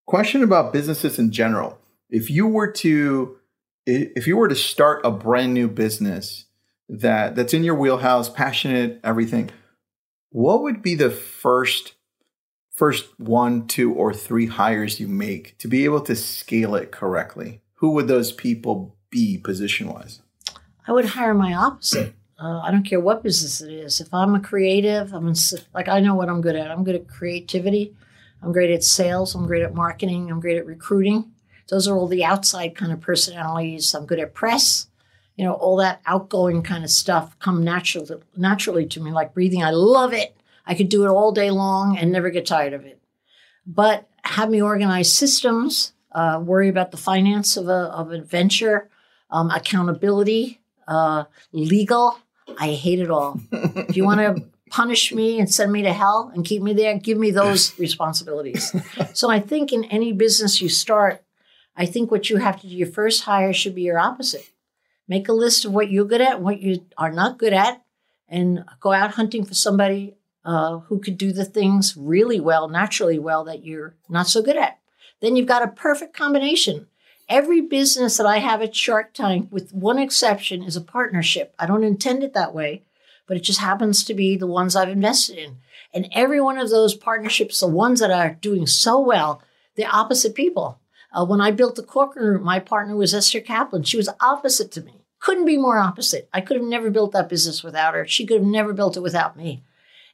[0.07, 1.81] Question about businesses in general.
[2.09, 3.38] If you were to
[3.85, 6.44] if you were to start a brand new business
[6.88, 9.50] that that's in your wheelhouse, passionate, everything,
[10.29, 11.94] what would be the first
[12.70, 17.61] first one, two, or three hires you make to be able to scale it correctly?
[17.79, 20.20] Who would those people be position wise?
[20.86, 22.14] I would hire my opposite.
[22.38, 24.00] Uh, I don't care what business it is.
[24.00, 25.32] If I'm a creative, I'm
[25.74, 26.70] like I know what I'm good at.
[26.70, 27.94] I'm good at creativity.
[28.42, 29.34] I'm great at sales.
[29.34, 30.30] I'm great at marketing.
[30.30, 31.32] I'm great at recruiting.
[31.68, 33.94] Those are all the outside kind of personalities.
[33.94, 34.88] I'm good at press.
[35.36, 39.62] You know, all that outgoing kind of stuff come natural naturally to me, like breathing.
[39.62, 40.36] I love it.
[40.66, 43.00] I could do it all day long and never get tired of it.
[43.66, 48.90] But have me organize systems, uh, worry about the finance of a of a venture,
[49.30, 52.18] um, accountability, uh, legal.
[52.58, 53.40] I hate it all.
[53.52, 56.98] if you want to punish me and send me to hell and keep me there,
[56.98, 58.74] give me those responsibilities.
[59.12, 61.22] so I think in any business you start,
[61.76, 64.50] I think what you have to do, your first hire should be your opposite.
[65.08, 67.82] Make a list of what you're good at, what you are not good at,
[68.28, 70.14] and go out hunting for somebody
[70.44, 74.56] uh, who could do the things really well, naturally well, that you're not so good
[74.56, 74.78] at.
[75.20, 76.86] Then you've got a perfect combination.
[77.30, 81.54] Every business that I have at Shark Tank, with one exception, is a partnership.
[81.60, 82.82] I don't intend it that way,
[83.28, 85.58] but it just happens to be the ones I've invested in.
[85.94, 89.42] And every one of those partnerships, the ones that are doing so well,
[89.76, 90.80] they're opposite people.
[91.12, 93.84] Uh, when I built the Corcoran Group, my partner was Esther Kaplan.
[93.84, 95.04] She was opposite to me.
[95.20, 96.28] Couldn't be more opposite.
[96.32, 98.08] I could have never built that business without her.
[98.08, 99.62] She could have never built it without me.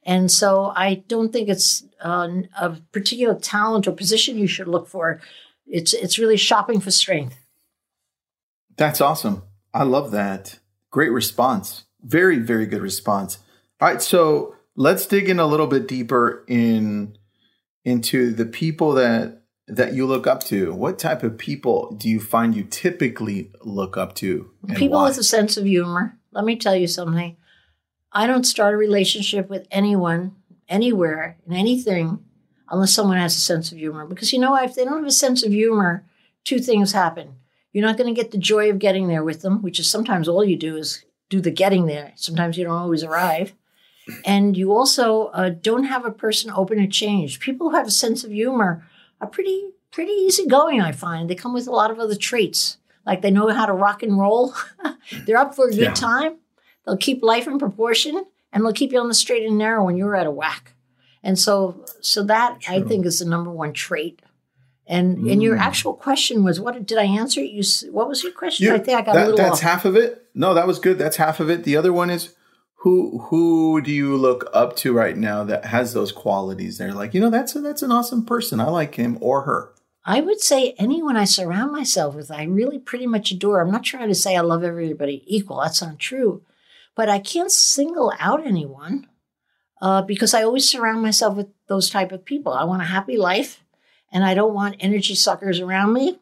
[0.03, 4.87] And so I don't think it's uh, a particular talent or position you should look
[4.87, 5.21] for.
[5.67, 7.37] It's it's really shopping for strength.
[8.77, 9.43] That's awesome.
[9.75, 10.59] I love that.
[10.91, 11.85] Great response.
[12.03, 13.39] Very very good response.
[13.81, 17.17] All right, so let's dig in a little bit deeper in
[17.85, 20.73] into the people that that you look up to.
[20.73, 24.51] What type of people do you find you typically look up to?
[24.75, 25.09] People why?
[25.09, 26.17] with a sense of humor.
[26.33, 27.37] Let me tell you something.
[28.13, 30.37] I don't start a relationship with anyone,
[30.69, 32.25] anywhere, in anything,
[32.71, 34.07] unless someone has a sense of humor.
[34.07, 36.05] Because you know, if they don't have a sense of humor,
[36.45, 37.37] two things happen.
[37.73, 40.29] You're not going to get the joy of getting there with them, which is sometimes
[40.29, 42.13] all you do is do the getting there.
[42.17, 43.53] Sometimes you don't always arrive.
[44.25, 47.41] And you also uh, don't have a person open to change.
[47.41, 48.87] People who have a sense of humor
[49.21, 50.81] are pretty pretty easygoing.
[50.81, 53.73] I find they come with a lot of other traits, like they know how to
[53.73, 54.55] rock and roll.
[55.27, 55.95] They're up for a good yeah.
[55.95, 56.37] time.
[56.85, 59.97] They'll keep life in proportion, and they'll keep you on the straight and narrow when
[59.97, 60.75] you're out of whack.
[61.27, 62.77] And so, so that True.
[62.77, 64.23] I think is the number one trait.
[64.87, 65.33] And mm.
[65.33, 65.61] and your mm.
[65.61, 67.43] actual question was, what did I answer?
[67.43, 68.67] You what was your question?
[68.67, 69.37] You, I think I got that, a little.
[69.37, 69.61] That's off.
[69.61, 70.25] half of it.
[70.35, 70.99] No, that was good.
[70.99, 71.65] That's half of it.
[71.65, 72.37] The other one is
[72.77, 77.15] who who do you look up to right now that has those qualities they're like
[77.15, 79.73] you know that's a, that's an awesome person i like him or her
[80.05, 83.83] i would say anyone i surround myself with i really pretty much adore i'm not
[83.83, 86.43] trying to say i love everybody equal that's not true
[86.95, 89.09] but i can't single out anyone
[89.81, 93.17] uh, because i always surround myself with those type of people i want a happy
[93.17, 93.63] life
[94.13, 96.19] and i don't want energy suckers around me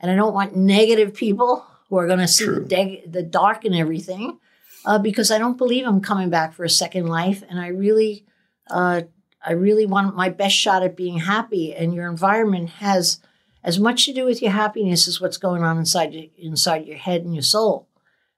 [0.00, 3.64] and i don't want negative people who are going to see the, de- the dark
[3.64, 4.38] and everything
[4.84, 8.24] uh, because I don't believe I'm coming back for a second life, and I really,
[8.70, 9.02] uh,
[9.44, 11.74] I really want my best shot at being happy.
[11.74, 13.20] And your environment has
[13.62, 16.96] as much to do with your happiness as what's going on inside your, inside your
[16.96, 17.86] head and your soul.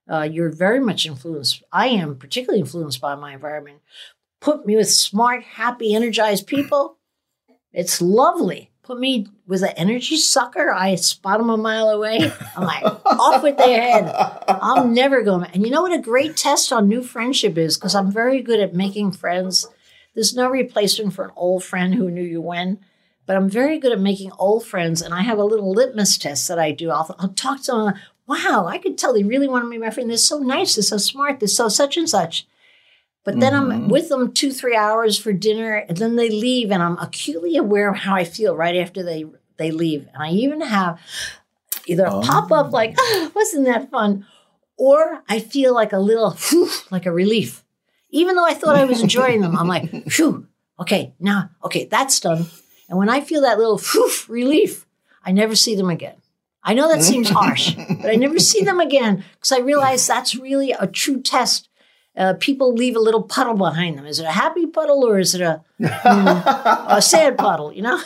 [0.09, 1.63] Uh, you're very much influenced.
[1.71, 3.79] I am particularly influenced by my environment.
[4.41, 6.97] Put me with smart, happy, energized people.
[7.71, 12.29] It's lovely put me with an energy sucker, I spot them a mile away.
[12.57, 14.13] I'm like, off with their head.
[14.47, 15.49] I'm never going.
[15.53, 17.77] And you know what a great test on new friendship is?
[17.77, 19.67] Because I'm very good at making friends.
[20.13, 22.79] There's no replacement for an old friend who knew you when,
[23.25, 25.01] but I'm very good at making old friends.
[25.01, 26.89] And I have a little litmus test that I do.
[26.89, 27.93] I'll, I'll talk to them.
[28.27, 30.09] Wow, I could tell they really want to be my friend.
[30.09, 30.75] They're so nice.
[30.75, 31.39] They're so smart.
[31.39, 32.45] They're so such and such.
[33.23, 33.71] But then mm-hmm.
[33.71, 37.55] I'm with them two, three hours for dinner, and then they leave, and I'm acutely
[37.55, 39.25] aware of how I feel right after they
[39.57, 40.07] they leave.
[40.13, 40.99] And I even have
[41.85, 42.21] either a oh.
[42.21, 44.25] pop up like, oh, wasn't that fun?
[44.77, 47.63] Or I feel like a little, whew, like a relief.
[48.09, 50.47] Even though I thought I was enjoying them, I'm like, whew,
[50.79, 52.47] okay, now, okay, that's done.
[52.89, 54.87] And when I feel that little whew, relief,
[55.23, 56.15] I never see them again.
[56.63, 60.35] I know that seems harsh, but I never see them again because I realize that's
[60.35, 61.69] really a true test
[62.17, 64.05] uh, people leave a little puddle behind them.
[64.05, 67.73] Is it a happy puddle or is it a, mm, a sad puddle?
[67.73, 68.01] You know.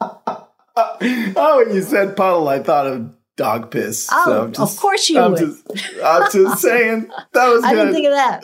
[0.00, 4.08] oh, when you said puddle, I thought of dog piss.
[4.12, 5.40] Oh, so just, of course you I'm would.
[5.40, 7.64] Just, I'm just saying that was.
[7.64, 7.76] I good.
[7.78, 8.42] didn't think of that.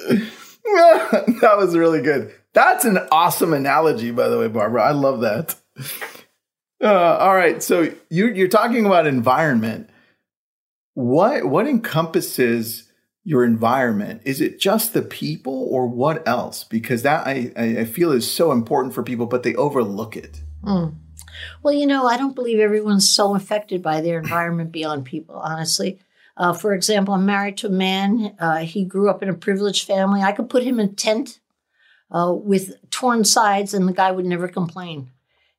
[1.40, 2.34] that was really good.
[2.54, 4.82] That's an awesome analogy, by the way, Barbara.
[4.82, 5.56] I love that.
[6.82, 9.88] Uh, all right, so you, you're talking about environment.
[10.94, 12.91] What what encompasses
[13.24, 14.22] your environment?
[14.24, 16.64] Is it just the people or what else?
[16.64, 20.42] Because that I, I feel is so important for people, but they overlook it.
[20.64, 20.94] Mm.
[21.62, 25.98] Well, you know, I don't believe everyone's so affected by their environment beyond people, honestly.
[26.36, 28.34] Uh, for example, I'm married to a man.
[28.38, 30.22] Uh, he grew up in a privileged family.
[30.22, 31.40] I could put him in a tent
[32.10, 35.10] uh, with torn sides, and the guy would never complain.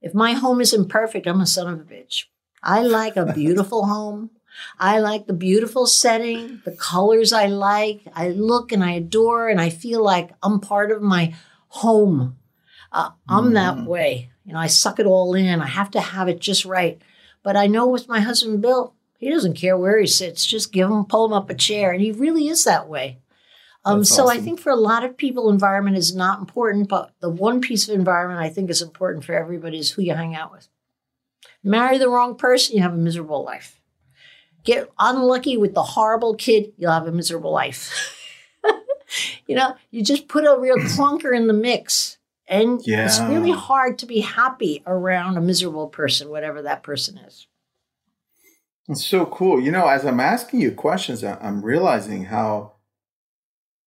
[0.02, 2.26] If my home isn't perfect, I'm a son of a bitch.
[2.62, 4.32] I like a beautiful home.
[4.80, 8.02] I like the beautiful setting, the colors I like.
[8.16, 11.34] I look and I adore, and I feel like I'm part of my
[11.70, 12.38] home.
[12.92, 13.54] Uh, I'm mm.
[13.54, 14.30] that way.
[14.46, 15.62] You know, I suck it all in.
[15.62, 17.02] I have to have it just right.
[17.44, 20.46] But I know with my husband Bill, he doesn't care where he sits.
[20.46, 23.20] Just give him, pull him up a chair, and he really is that way.
[23.86, 24.38] Um, so awesome.
[24.38, 27.88] I think for a lot of people, environment is not important, but the one piece
[27.88, 30.70] of environment I think is important for everybody is who you hang out with.
[31.64, 33.82] Marry the wrong person, you have a miserable life.
[34.64, 37.92] Get unlucky with the horrible kid, you'll have a miserable life.
[39.48, 42.18] you know, you just put a real clunker in the mix.
[42.48, 43.06] And yeah.
[43.06, 47.48] it's really hard to be happy around a miserable person, whatever that person is.
[48.90, 49.62] It's so cool.
[49.62, 52.74] You know, as I'm asking you questions, I'm realizing how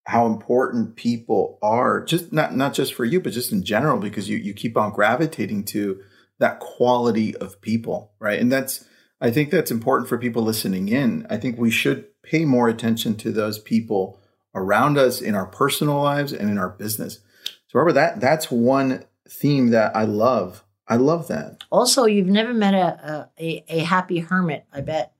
[0.06, 4.28] how important people are just not not just for you but just in general because
[4.28, 6.00] you you keep on gravitating to
[6.38, 8.84] that quality of people right and that's
[9.20, 13.14] i think that's important for people listening in i think we should pay more attention
[13.16, 14.20] to those people
[14.54, 19.04] around us in our personal lives and in our business so remember that that's one
[19.28, 24.18] theme that i love i love that Also, you've never met a a, a happy
[24.20, 25.12] hermit, I bet.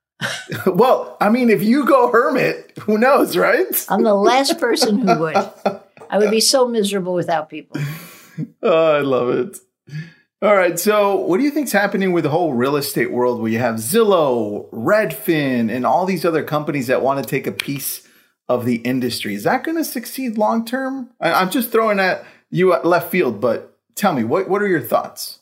[0.66, 5.18] well i mean if you go hermit who knows right I'm the last person who
[5.18, 5.36] would.
[6.10, 7.80] I would be so miserable without people.
[8.62, 9.58] Oh, I love it.
[10.42, 10.76] All right.
[10.76, 13.76] So, what do you think's happening with the whole real estate world where you have
[13.76, 18.08] Zillow, Redfin, and all these other companies that want to take a piece
[18.48, 19.36] of the industry?
[19.36, 21.10] Is that going to succeed long term?
[21.20, 24.80] I'm just throwing at you at left field, but tell me, what, what are your
[24.80, 25.38] thoughts?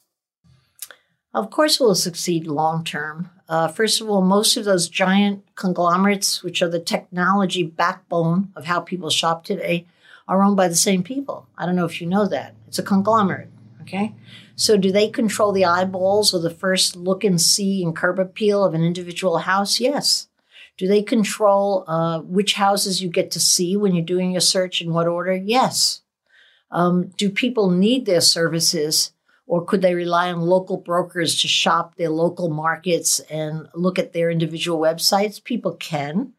[1.33, 3.31] Of course, it will succeed long term.
[3.49, 8.67] Uh, first of all, most of those giant conglomerates, which are the technology backbone of
[8.67, 9.87] how people shop today,
[10.29, 11.49] are owned by the same people.
[11.57, 12.55] I don't know if you know that.
[12.69, 13.49] It's a conglomerate.
[13.81, 14.15] Okay.
[14.61, 18.63] So, do they control the eyeballs or the first look and see and curb appeal
[18.63, 19.81] of an individual house?
[19.81, 20.29] Yes.
[20.77, 24.83] Do they control uh, which houses you get to see when you're doing your search
[24.83, 25.35] in what order?
[25.35, 26.03] Yes.
[26.71, 29.13] Um, do people need their services?
[29.47, 34.13] Or could they rely on local brokers to shop their local markets and look at
[34.13, 35.43] their individual websites?
[35.43, 36.35] People can.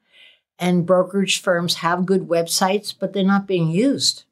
[0.60, 4.26] And brokerage firms have good websites, but they're not being used.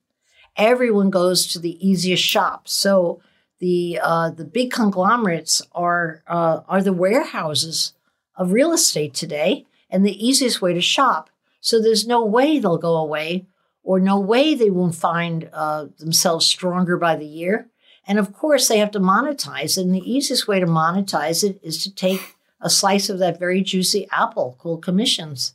[0.56, 2.68] Everyone goes to the easiest shop.
[2.68, 3.22] So
[3.60, 7.94] the uh, the big conglomerates are uh, are the warehouses
[8.36, 11.30] of real estate today, and the easiest way to shop.
[11.62, 13.46] So there's no way they'll go away,
[13.84, 17.70] or no way they won't find uh, themselves stronger by the year.
[18.08, 19.80] And of course, they have to monetize.
[19.80, 23.62] And the easiest way to monetize it is to take a slice of that very
[23.62, 25.54] juicy apple called commissions.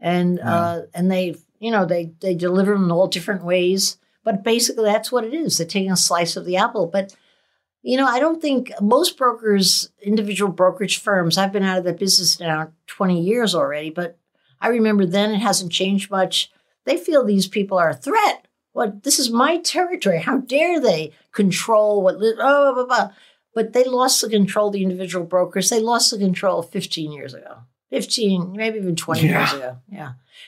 [0.00, 3.98] And uh, and they, you know, they they deliver them in all different ways.
[4.24, 5.58] But basically, that's what it is.
[5.58, 6.86] They're taking a slice of the apple.
[6.86, 7.14] But
[7.82, 11.36] you know, I don't think most brokers, individual brokerage firms.
[11.36, 13.90] I've been out of that business now twenty years already.
[13.90, 14.18] But
[14.60, 16.50] I remember then it hasn't changed much.
[16.84, 18.46] They feel these people are a threat.
[18.72, 20.20] What this is my territory.
[20.20, 22.18] How dare they control what?
[22.18, 23.14] li- Oh, blah, blah, blah.
[23.54, 24.70] But they lost the control.
[24.70, 25.68] The individual brokers.
[25.68, 27.58] They lost the control 15 years ago.
[27.90, 29.76] 15, maybe even 20 years ago.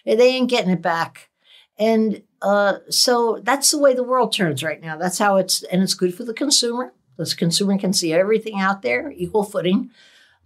[0.06, 1.28] Yeah, they ain't getting it back.
[1.78, 4.96] And uh, so that's the way the world turns right now.
[4.96, 6.94] That's how it's, and it's good for the consumer.
[7.16, 9.90] The consumer can see everything out there, equal footing.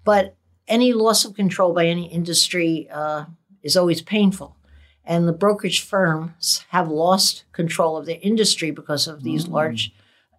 [0.04, 3.24] But any loss of control by any industry uh,
[3.62, 4.56] is always painful.
[5.04, 9.94] And the brokerage firms have lost control of their industry because of these large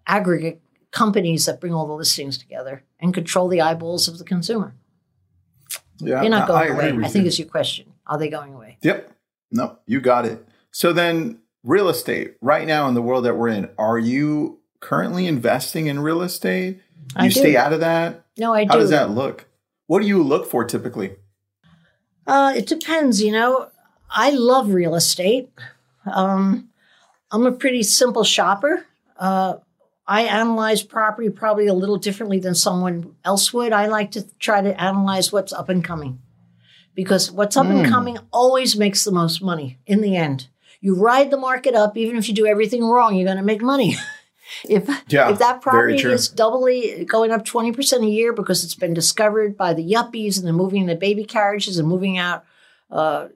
[0.06, 0.60] aggregate
[0.92, 4.74] companies that bring all the listings together and control the eyeballs of the consumer.
[5.98, 7.04] Yeah, They're not I going agree away.
[7.04, 7.28] I think you.
[7.28, 7.92] is your question.
[8.06, 8.78] Are they going away?
[8.82, 9.12] Yep.
[9.50, 10.46] No, you got it.
[10.70, 15.26] So then, real estate right now in the world that we're in, are you currently
[15.26, 16.80] investing in real estate?
[17.14, 17.40] I you do.
[17.40, 18.24] stay out of that?
[18.38, 18.70] No, I How do.
[18.72, 19.46] How does that look?
[19.86, 21.16] What do you look for typically?
[22.26, 23.68] Uh, it depends, you know.
[24.08, 25.50] I love real estate.
[26.06, 26.70] Um,
[27.30, 28.86] I'm a pretty simple shopper.
[29.18, 29.56] Uh,
[30.06, 33.72] I analyze property probably a little differently than someone else would.
[33.72, 36.20] I like to try to analyze what's up and coming
[36.94, 40.48] because what's up and coming always makes the most money in the end.
[40.80, 43.62] You ride the market up, even if you do everything wrong, you're going to make
[43.62, 43.96] money.
[44.68, 48.94] if Yeah, if that property is doubly going up 20% a year because it's been
[48.94, 52.44] discovered by the yuppies and they're moving the baby carriages and moving out
[52.90, 53.28] uh,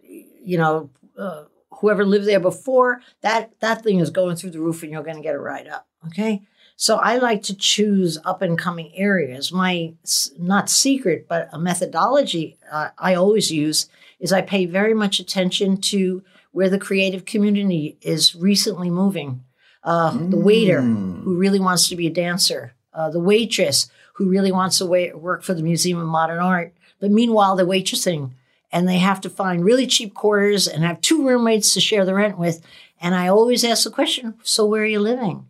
[0.42, 1.44] you know, uh,
[1.80, 5.16] whoever lived there before, that that thing is going through the roof, and you're going
[5.16, 5.86] to get a ride up.
[6.06, 6.42] Okay,
[6.76, 9.52] so I like to choose up and coming areas.
[9.52, 9.94] My
[10.38, 13.88] not secret, but a methodology uh, I always use
[14.18, 19.44] is I pay very much attention to where the creative community is recently moving.
[19.84, 24.52] Uh, The waiter who really wants to be a dancer, uh, the waitress who really
[24.52, 28.30] wants to work for the Museum of Modern Art, but meanwhile they're waitressing
[28.72, 32.14] and they have to find really cheap quarters and have two roommates to share the
[32.14, 32.60] rent with.
[33.00, 35.46] And I always ask the question, so where are you living?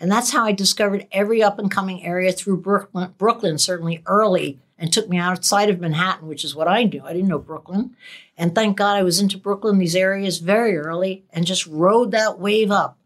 [0.00, 4.58] And that's how I discovered every up and coming area through Brooklyn, Brooklyn, certainly early,
[4.78, 7.02] and took me outside of Manhattan, which is what I knew.
[7.04, 7.94] I didn't know Brooklyn.
[8.36, 12.40] And thank God I was into Brooklyn, these areas very early, and just rode that
[12.40, 12.98] wave up.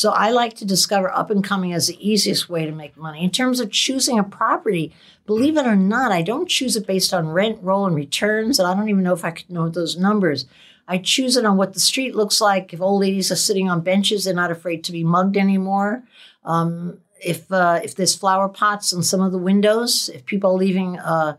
[0.00, 3.22] So I like to discover up and coming as the easiest way to make money.
[3.22, 4.94] In terms of choosing a property,
[5.26, 8.58] believe it or not, I don't choose it based on rent, roll, and returns.
[8.58, 10.46] And I don't even know if I could know those numbers.
[10.88, 12.72] I choose it on what the street looks like.
[12.72, 16.02] If old ladies are sitting on benches, they're not afraid to be mugged anymore.
[16.46, 20.58] Um, if uh, if there's flower pots on some of the windows, if people are
[20.58, 21.36] leaving uh,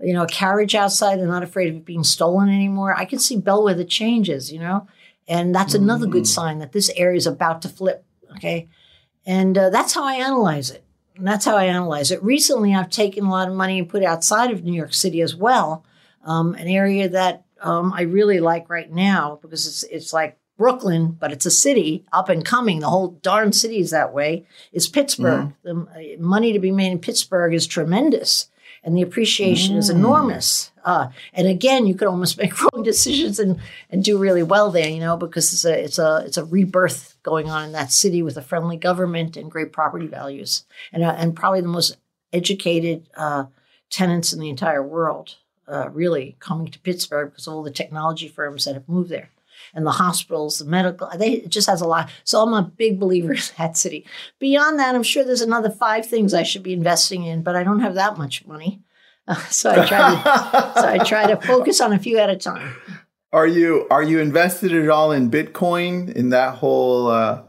[0.00, 2.94] you know, a carriage outside, they're not afraid of it being stolen anymore.
[2.96, 4.86] I can see bellwether changes, you know.
[5.26, 8.04] And that's another good sign that this area is about to flip.
[8.36, 8.68] Okay.
[9.24, 10.84] And uh, that's how I analyze it.
[11.16, 12.22] And that's how I analyze it.
[12.22, 15.20] Recently, I've taken a lot of money and put it outside of New York City
[15.20, 15.84] as well,
[16.24, 21.12] um, an area that um, I really like right now because it's it's like Brooklyn,
[21.12, 22.80] but it's a city up and coming.
[22.80, 24.46] The whole darn city is that way.
[24.72, 25.52] Is Pittsburgh?
[25.62, 28.50] The uh, money to be made in Pittsburgh is tremendous,
[28.84, 30.70] and the appreciation is enormous.
[30.84, 33.58] Uh, and again, you could almost make wrong decisions and
[33.90, 37.16] and do really well there, you know, because it's a it's a it's a rebirth
[37.22, 41.14] going on in that city with a friendly government and great property values, and uh,
[41.16, 41.96] and probably the most
[42.32, 43.44] educated uh,
[43.90, 45.36] tenants in the entire world.
[45.66, 49.30] Uh, really coming to Pittsburgh because all the technology firms that have moved there
[49.72, 51.08] and the hospitals, the medical.
[51.16, 52.10] They it just has a lot.
[52.24, 54.06] So I'm a big believer in that city.
[54.38, 57.62] Beyond that, I'm sure there's another five things I should be investing in, but I
[57.64, 58.82] don't have that much money.
[59.26, 62.36] Uh, so I try to so I try to focus on a few at a
[62.36, 62.74] time.
[63.32, 67.08] Are you are you invested at all in Bitcoin in that whole?
[67.08, 67.42] Uh,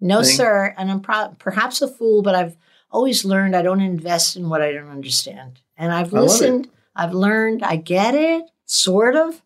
[0.00, 0.36] No, thing?
[0.36, 0.74] sir.
[0.76, 2.56] And I'm pro- perhaps a fool, but I've
[2.90, 5.60] always learned I don't invest in what I don't understand.
[5.76, 6.32] And I've I love it.
[6.32, 9.40] listened, I've learned, I get it, sort of,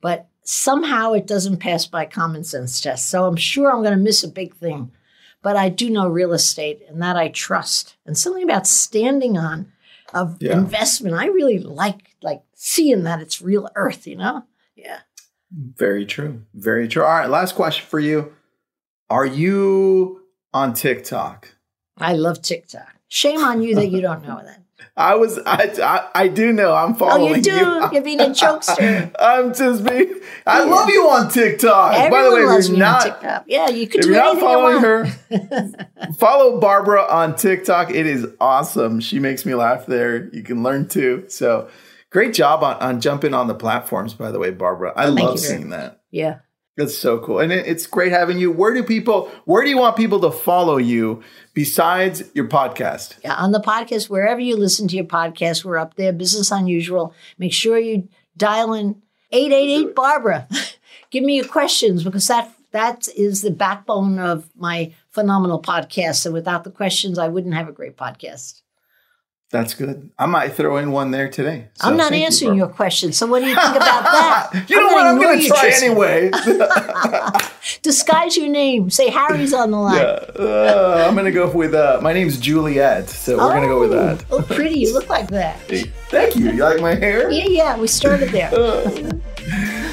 [0.00, 3.08] but somehow it doesn't pass my common sense test.
[3.08, 4.90] So I'm sure I'm going to miss a big thing.
[5.42, 7.96] But I do know real estate and that I trust.
[8.06, 9.72] And something about standing on
[10.14, 10.52] of Yeah.
[10.52, 14.44] investment, I really like like seeing that it's real earth, you know?
[14.76, 15.00] Yeah.
[15.50, 16.42] Very true.
[16.54, 17.02] Very true.
[17.02, 17.28] All right.
[17.28, 18.32] Last question for you.
[19.10, 20.22] Are you
[20.54, 21.48] on TikTok?
[21.98, 22.94] I love TikTok.
[23.08, 24.61] Shame on you that you don't know that.
[24.96, 25.38] I was.
[25.46, 25.72] I.
[25.82, 26.74] I, I do know.
[26.74, 27.88] I'm Oh, following you do?
[27.92, 29.14] You're being a jokester.
[29.18, 30.20] I'm just being.
[30.46, 31.94] I love you on TikTok.
[31.94, 33.44] Everyone By the way, loves you're on not, TikTok.
[33.46, 34.84] Yeah, you could if do you're not you following want.
[35.54, 37.90] her, follow Barbara on TikTok.
[37.90, 39.00] It is awesome.
[39.00, 40.28] She makes me laugh there.
[40.34, 41.24] You can learn too.
[41.28, 41.68] So
[42.10, 44.92] great job on, on jumping on the platforms, by the way, Barbara.
[44.96, 46.00] I love seeing that.
[46.10, 46.38] Yeah.
[46.76, 47.38] That's so cool.
[47.38, 48.50] And it's great having you.
[48.50, 53.18] Where do people, where do you want people to follow you besides your podcast?
[53.22, 56.12] Yeah, on the podcast, wherever you listen to your podcast, we're up there.
[56.14, 57.14] Business Unusual.
[57.38, 59.02] Make sure you dial in
[59.32, 60.48] 888 Barbara.
[61.10, 66.24] Give me your questions because that that is the backbone of my phenomenal podcast.
[66.24, 68.62] And without the questions, I wouldn't have a great podcast.
[69.52, 70.10] That's good.
[70.18, 71.68] I might throw in one there today.
[71.74, 73.12] So I'm not thank you, answering your question.
[73.12, 74.64] So what do you think about that?
[74.70, 75.06] You know what?
[75.06, 76.30] I'm going to try anyway.
[77.82, 78.88] Disguise your name.
[78.88, 80.00] Say Harry's on the line.
[80.00, 83.10] Uh, I'm going to go with, uh, my name's Juliet.
[83.10, 84.24] So we're going to go with Oh, that.
[84.30, 84.80] Oh, pretty.
[84.80, 85.58] You look like that.
[86.08, 86.50] Thank you.
[86.52, 87.30] You like my hair?
[87.30, 87.76] Yeah, yeah.
[87.78, 88.50] We started there.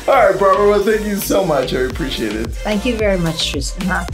[0.08, 0.70] All right, Barbara.
[0.70, 1.74] Well, thank you so much.
[1.74, 2.48] I appreciate it.
[2.48, 3.88] Thank you very much, Tristan.
[3.88, 4.06] Huh?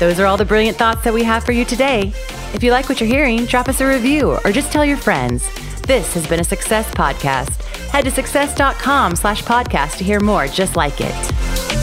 [0.00, 2.10] Those are all the brilliant thoughts that we have for you today.
[2.54, 5.46] If you like what you're hearing, drop us a review or just tell your friends.
[5.82, 7.62] This has been a Success Podcast.
[7.90, 11.79] Head to success.com slash podcast to hear more just like it.